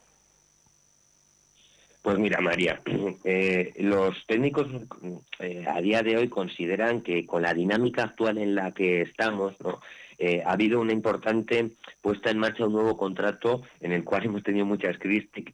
[2.04, 2.82] Pues mira, María,
[3.24, 4.66] eh, los técnicos
[5.38, 9.58] eh, a día de hoy consideran que con la dinámica actual en la que estamos,
[9.62, 9.80] ¿no?
[10.18, 11.70] eh, ha habido una importante
[12.02, 14.98] puesta en marcha un nuevo contrato en el cual hemos tenido muchas,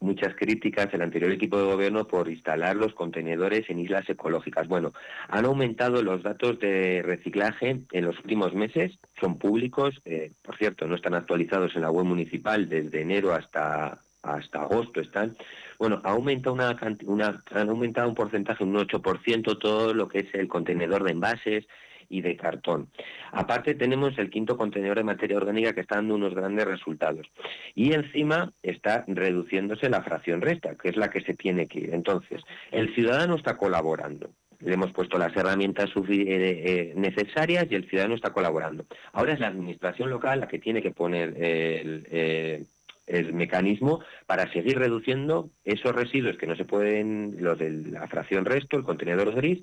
[0.01, 4.67] muchas críticas el anterior equipo de gobierno por instalar los contenedores en islas ecológicas.
[4.67, 4.91] Bueno,
[5.29, 10.01] han aumentado los datos de reciclaje en los últimos meses, son públicos,
[10.41, 15.35] por cierto, no están actualizados en la web municipal desde enero hasta hasta agosto están,
[15.79, 20.47] bueno, ha aumentado una, han aumentado un porcentaje, un 8% todo lo que es el
[20.47, 21.65] contenedor de envases
[22.09, 22.89] y de cartón.
[23.31, 27.25] Aparte tenemos el quinto contenedor de materia orgánica que está dando unos grandes resultados.
[27.73, 31.93] Y encima está reduciéndose la fracción resta, que es la que se tiene que ir.
[31.93, 32.41] Entonces,
[32.71, 34.29] el ciudadano está colaborando
[34.61, 38.85] le hemos puesto las herramientas eh, eh, necesarias y el ciudadano está colaborando.
[39.13, 42.67] Ahora es la administración local la que tiene que poner el,
[43.11, 48.45] el mecanismo para seguir reduciendo esos residuos que no se pueden, los de la fracción
[48.45, 49.61] resto, el contenedor gris.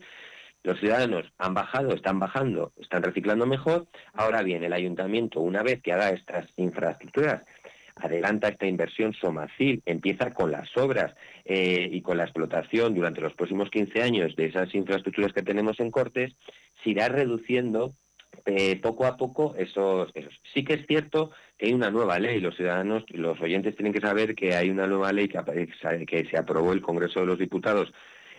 [0.63, 3.87] Los ciudadanos han bajado, están bajando, están reciclando mejor.
[4.13, 7.43] Ahora bien, el ayuntamiento, una vez que haga estas infraestructuras,
[7.97, 13.35] adelanta esta inversión somacil, empieza con las obras eh, y con la explotación durante los
[13.35, 16.35] próximos 15 años de esas infraestructuras que tenemos en Cortes,
[16.83, 17.95] se irá reduciendo
[18.47, 20.35] eh, poco a poco esos, esos.
[20.55, 22.41] Sí que es cierto que hay una nueva ley.
[22.41, 25.39] Los ciudadanos, los oyentes tienen que saber que hay una nueva ley que,
[26.07, 27.93] que se aprobó el Congreso de los Diputados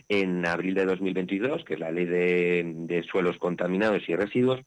[0.08, 4.62] en abril de 2022, que es la ley de, de, suelos contaminados y residuos.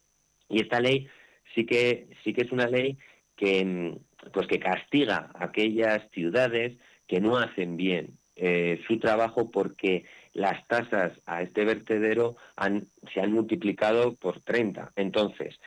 [0.49, 1.09] Y esta ley
[1.55, 2.99] sí que sí que es una ley
[3.37, 3.99] que
[4.33, 6.79] pues que castiga a aquellas ciudades
[7.09, 13.21] que no hacen bien eh, su trabajo porque las tasas a este vertedero han, se
[13.21, 14.91] han multiplicado por 30.
[14.97, 15.61] Entonces,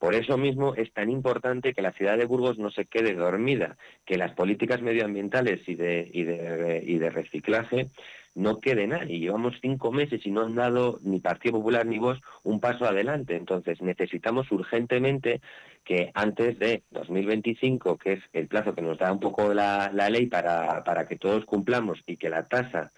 [0.00, 3.76] por eso mismo es tan importante que la ciudad de Burgos no se quede dormida,
[4.06, 7.90] que las políticas medioambientales y de, y de, y de reciclaje
[8.34, 9.20] no queden ahí.
[9.20, 13.36] Llevamos cinco meses y no han dado ni Partido Popular ni vos un paso adelante.
[13.36, 15.42] Entonces necesitamos urgentemente
[15.84, 20.08] que antes de 2025, que es el plazo que nos da un poco la, la
[20.08, 22.90] ley para, para que todos cumplamos y que la tasa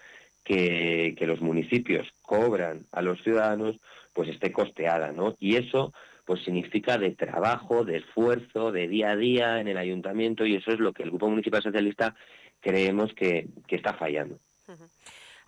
[0.45, 3.75] que, que los municipios cobran a los ciudadanos,
[4.13, 5.35] pues esté costeada, ¿no?
[5.41, 5.91] Y eso
[6.25, 10.71] pues significa de trabajo, de esfuerzo, de día a día en el ayuntamiento y eso
[10.71, 12.15] es lo que el Grupo Municipal Socialista
[12.61, 14.37] creemos que, que está fallando.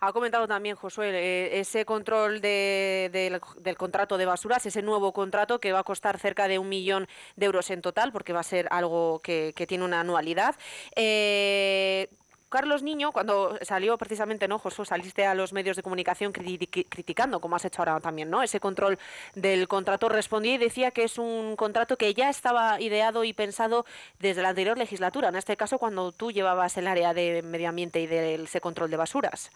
[0.00, 5.12] Ha comentado también, Josué, eh, ese control de, de, del contrato de basuras, ese nuevo
[5.12, 7.06] contrato que va a costar cerca de un millón
[7.36, 10.54] de euros en total, porque va a ser algo que, que tiene una anualidad.
[10.94, 12.08] Eh,
[12.48, 14.86] Carlos Niño, cuando salió precisamente, ¿no, Josué?
[14.86, 18.42] Saliste a los medios de comunicación criticando, como has hecho ahora también, ¿no?
[18.42, 18.98] Ese control
[19.34, 23.84] del contrato respondía y decía que es un contrato que ya estaba ideado y pensado
[24.20, 28.00] desde la anterior legislatura, en este caso cuando tú llevabas el área de medio ambiente
[28.00, 29.50] y de ese control de basuras.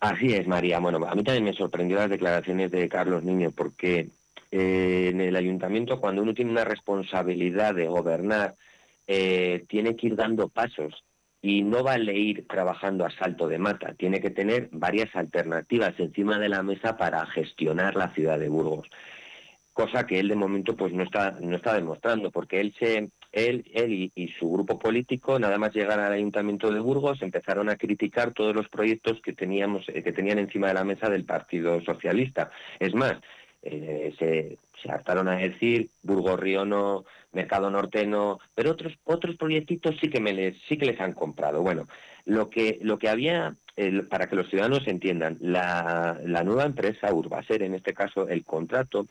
[0.00, 0.78] Así es, María.
[0.78, 4.08] Bueno, a mí también me sorprendió las declaraciones de Carlos Niño, porque
[4.50, 8.54] eh, en el ayuntamiento, cuando uno tiene una responsabilidad de gobernar,
[9.06, 11.04] eh, tiene que ir dando pasos
[11.40, 16.38] y no vale ir trabajando a salto de mata, tiene que tener varias alternativas encima
[16.38, 18.88] de la mesa para gestionar la ciudad de Burgos.
[19.72, 23.64] Cosa que él de momento pues no está no está demostrando, porque él se él,
[23.74, 28.32] él y, su grupo político, nada más llegar al Ayuntamiento de Burgos, empezaron a criticar
[28.32, 32.50] todos los proyectos que teníamos, eh, que tenían encima de la mesa del Partido Socialista.
[32.80, 33.14] Es más,
[33.62, 39.36] eh, se, se hartaron a decir Burgos Río no, Mercado Norte no, pero otros otros
[39.36, 41.62] proyectitos sí que me les sí que les han comprado.
[41.62, 41.88] Bueno,
[42.24, 43.54] lo que lo que había
[44.08, 49.06] para que los ciudadanos entiendan, la, la nueva empresa Urbaser, en este caso el contrato,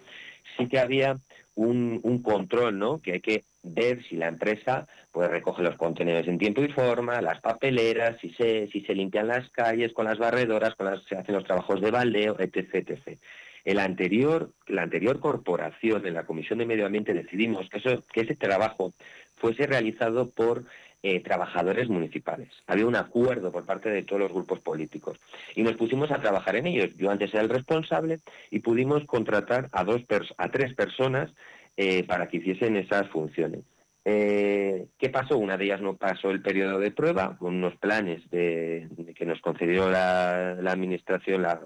[0.58, 1.18] sí que había
[1.56, 3.02] un, un, control, ¿no?
[3.02, 7.22] Que hay que ver si la empresa pues recoge los contenedores en tiempo y forma,
[7.22, 11.16] las papeleras, si se, si se limpian las calles con las barredoras, con las, se
[11.16, 13.20] hacen los trabajos de baldeo, etc, etc.
[13.68, 18.94] El anterior, la anterior corporación en la Comisión de Medio Ambiente decidimos que, ese trabajo
[19.36, 20.64] fuese realizado por
[21.04, 22.48] eh, trabajadores municipales.
[22.66, 25.20] Había un acuerdo por parte de todos los grupos políticos
[25.54, 26.96] y nos pusimos a trabajar en ellos.
[26.96, 28.20] Yo antes era el responsable
[28.52, 30.02] y pudimos contratar a dos
[30.38, 31.34] a tres personas
[31.76, 33.66] eh, para que hiciesen esas funciones.
[34.10, 35.38] Eh, ¿Qué pasó?
[35.38, 38.88] Una de ellas no pasó el periodo de prueba, con unos planes que
[39.26, 41.60] nos concedió la, Administración, la,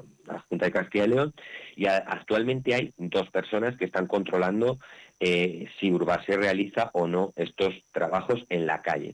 [0.49, 1.33] Junta de Castilla y León,
[1.75, 4.79] y actualmente hay dos personas que están controlando
[5.19, 9.13] eh, si Urbase realiza o no estos trabajos en la calle.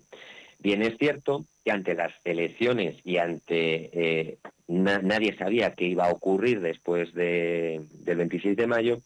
[0.60, 4.38] Bien, es cierto que ante las elecciones y ante eh,
[4.70, 8.98] nadie sabía qué iba a ocurrir después del 26 de mayo,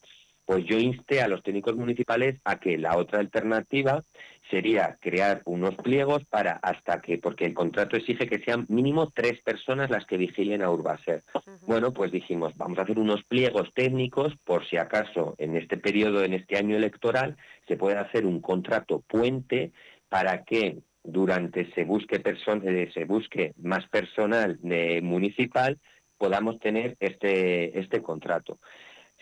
[0.52, 4.04] pues yo insté a los técnicos municipales a que la otra alternativa
[4.50, 9.42] sería crear unos pliegos para hasta que, porque el contrato exige que sean mínimo tres
[9.44, 11.24] personas las que vigilen a Urbaser.
[11.62, 16.22] Bueno, pues dijimos, vamos a hacer unos pliegos técnicos por si acaso en este periodo,
[16.22, 19.72] en este año electoral, se puede hacer un contrato puente
[20.10, 25.80] para que durante se busque, eh, se busque más personal de municipal
[26.22, 28.60] podamos tener este, este contrato.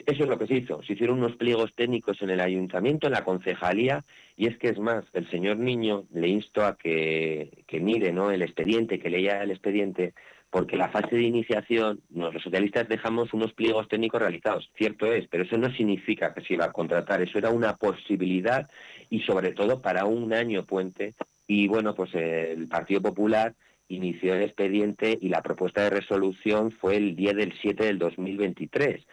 [0.06, 0.82] Eso es lo que se hizo.
[0.84, 4.80] Se hicieron unos pliegos técnicos en el ayuntamiento, en la concejalía, y es que es
[4.80, 8.32] más, el señor Niño le insto a que, que mire ¿no?
[8.32, 10.14] el expediente, que lea el expediente,
[10.50, 15.44] porque la fase de iniciación, los socialistas dejamos unos pliegos técnicos realizados, cierto es, pero
[15.44, 18.68] eso no significa que se iba a contratar, eso era una posibilidad
[19.10, 21.14] y sobre todo para un año puente.
[21.48, 23.54] Y bueno, pues el Partido Popular
[23.90, 29.06] inició el expediente y la propuesta de resolución fue el día del 7 del 2023.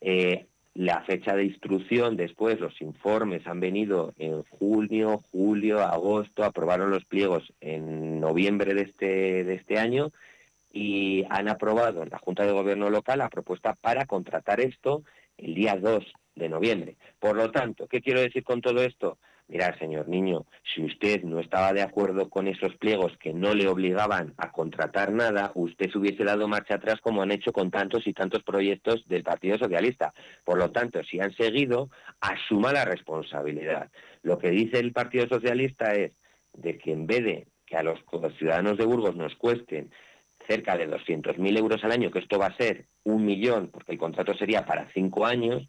[0.00, 6.90] Eh, la fecha de instrucción, después los informes han venido en junio, julio, agosto, aprobaron
[6.90, 10.12] los pliegos en noviembre de este, de este año
[10.72, 15.02] y han aprobado en la Junta de Gobierno local la propuesta para contratar esto
[15.36, 16.04] el día 2
[16.36, 16.96] de noviembre.
[17.18, 19.18] Por lo tanto, ¿qué quiero decir con todo esto?
[19.50, 20.44] Mira, señor niño,
[20.74, 25.10] si usted no estaba de acuerdo con esos pliegos que no le obligaban a contratar
[25.10, 29.08] nada, usted se hubiese dado marcha atrás como han hecho con tantos y tantos proyectos
[29.08, 30.12] del Partido Socialista.
[30.44, 31.88] Por lo tanto, si han seguido,
[32.20, 33.90] asuma la responsabilidad.
[34.22, 36.12] Lo que dice el Partido Socialista es
[36.52, 37.98] de que en vez de que a los,
[38.38, 39.90] ciudadanos de Burgos nos cuesten
[40.46, 43.98] cerca de 200.000 euros al año, que esto va a ser un millón, porque el
[43.98, 45.66] contrato sería para cinco años,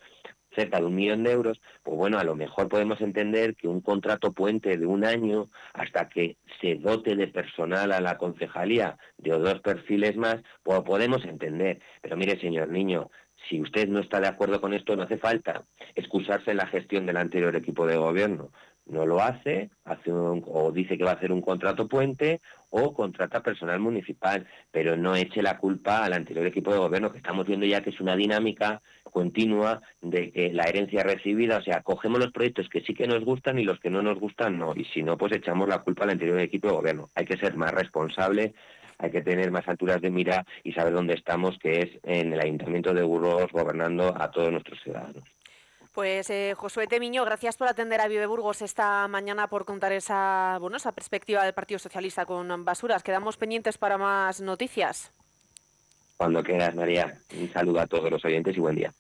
[0.56, 3.82] cerca de un millón de euros, pues bueno, a lo mejor podemos entender que un
[3.82, 9.32] contrato puente de un año hasta que se dote de personal a la concejalía de
[9.32, 11.80] dos perfiles más, pues podemos entender.
[12.02, 13.10] Pero mire, señor Niño,
[13.48, 17.06] si usted no está de acuerdo con esto, no hace falta excusarse en la gestión
[17.06, 18.52] del anterior equipo de gobierno.
[18.90, 19.70] No lo hace,
[20.46, 25.16] o dice que va a hacer un contrato puente o contrata personal municipal, pero no
[25.16, 28.16] eche la culpa al anterior equipo de gobierno, que estamos viendo ya que es una
[28.16, 33.08] dinámica continua de que la herencia recibida, o sea, cogemos los proyectos que sí que
[33.08, 35.80] nos gustan y los que no nos gustan no, y si no, pues echamos la
[35.80, 37.10] culpa al anterior equipo de gobierno.
[37.16, 38.54] Hay que ser más responsable,
[39.00, 42.42] hay que tener más alturas de mira y saber dónde estamos, que es en el
[42.42, 45.24] Ayuntamiento de Burgos gobernando a todos nuestros ciudadanos.
[45.94, 50.58] Pues eh, Josué Temiño, gracias por atender a Vive Burgos esta mañana, por contar esa,
[50.62, 53.04] bueno, esa perspectiva del Partido Socialista con basuras.
[53.04, 55.12] Quedamos pendientes para más noticias.
[56.16, 57.18] Cuando quieras, María.
[57.34, 58.94] Un saludo a todos los oyentes y buen día.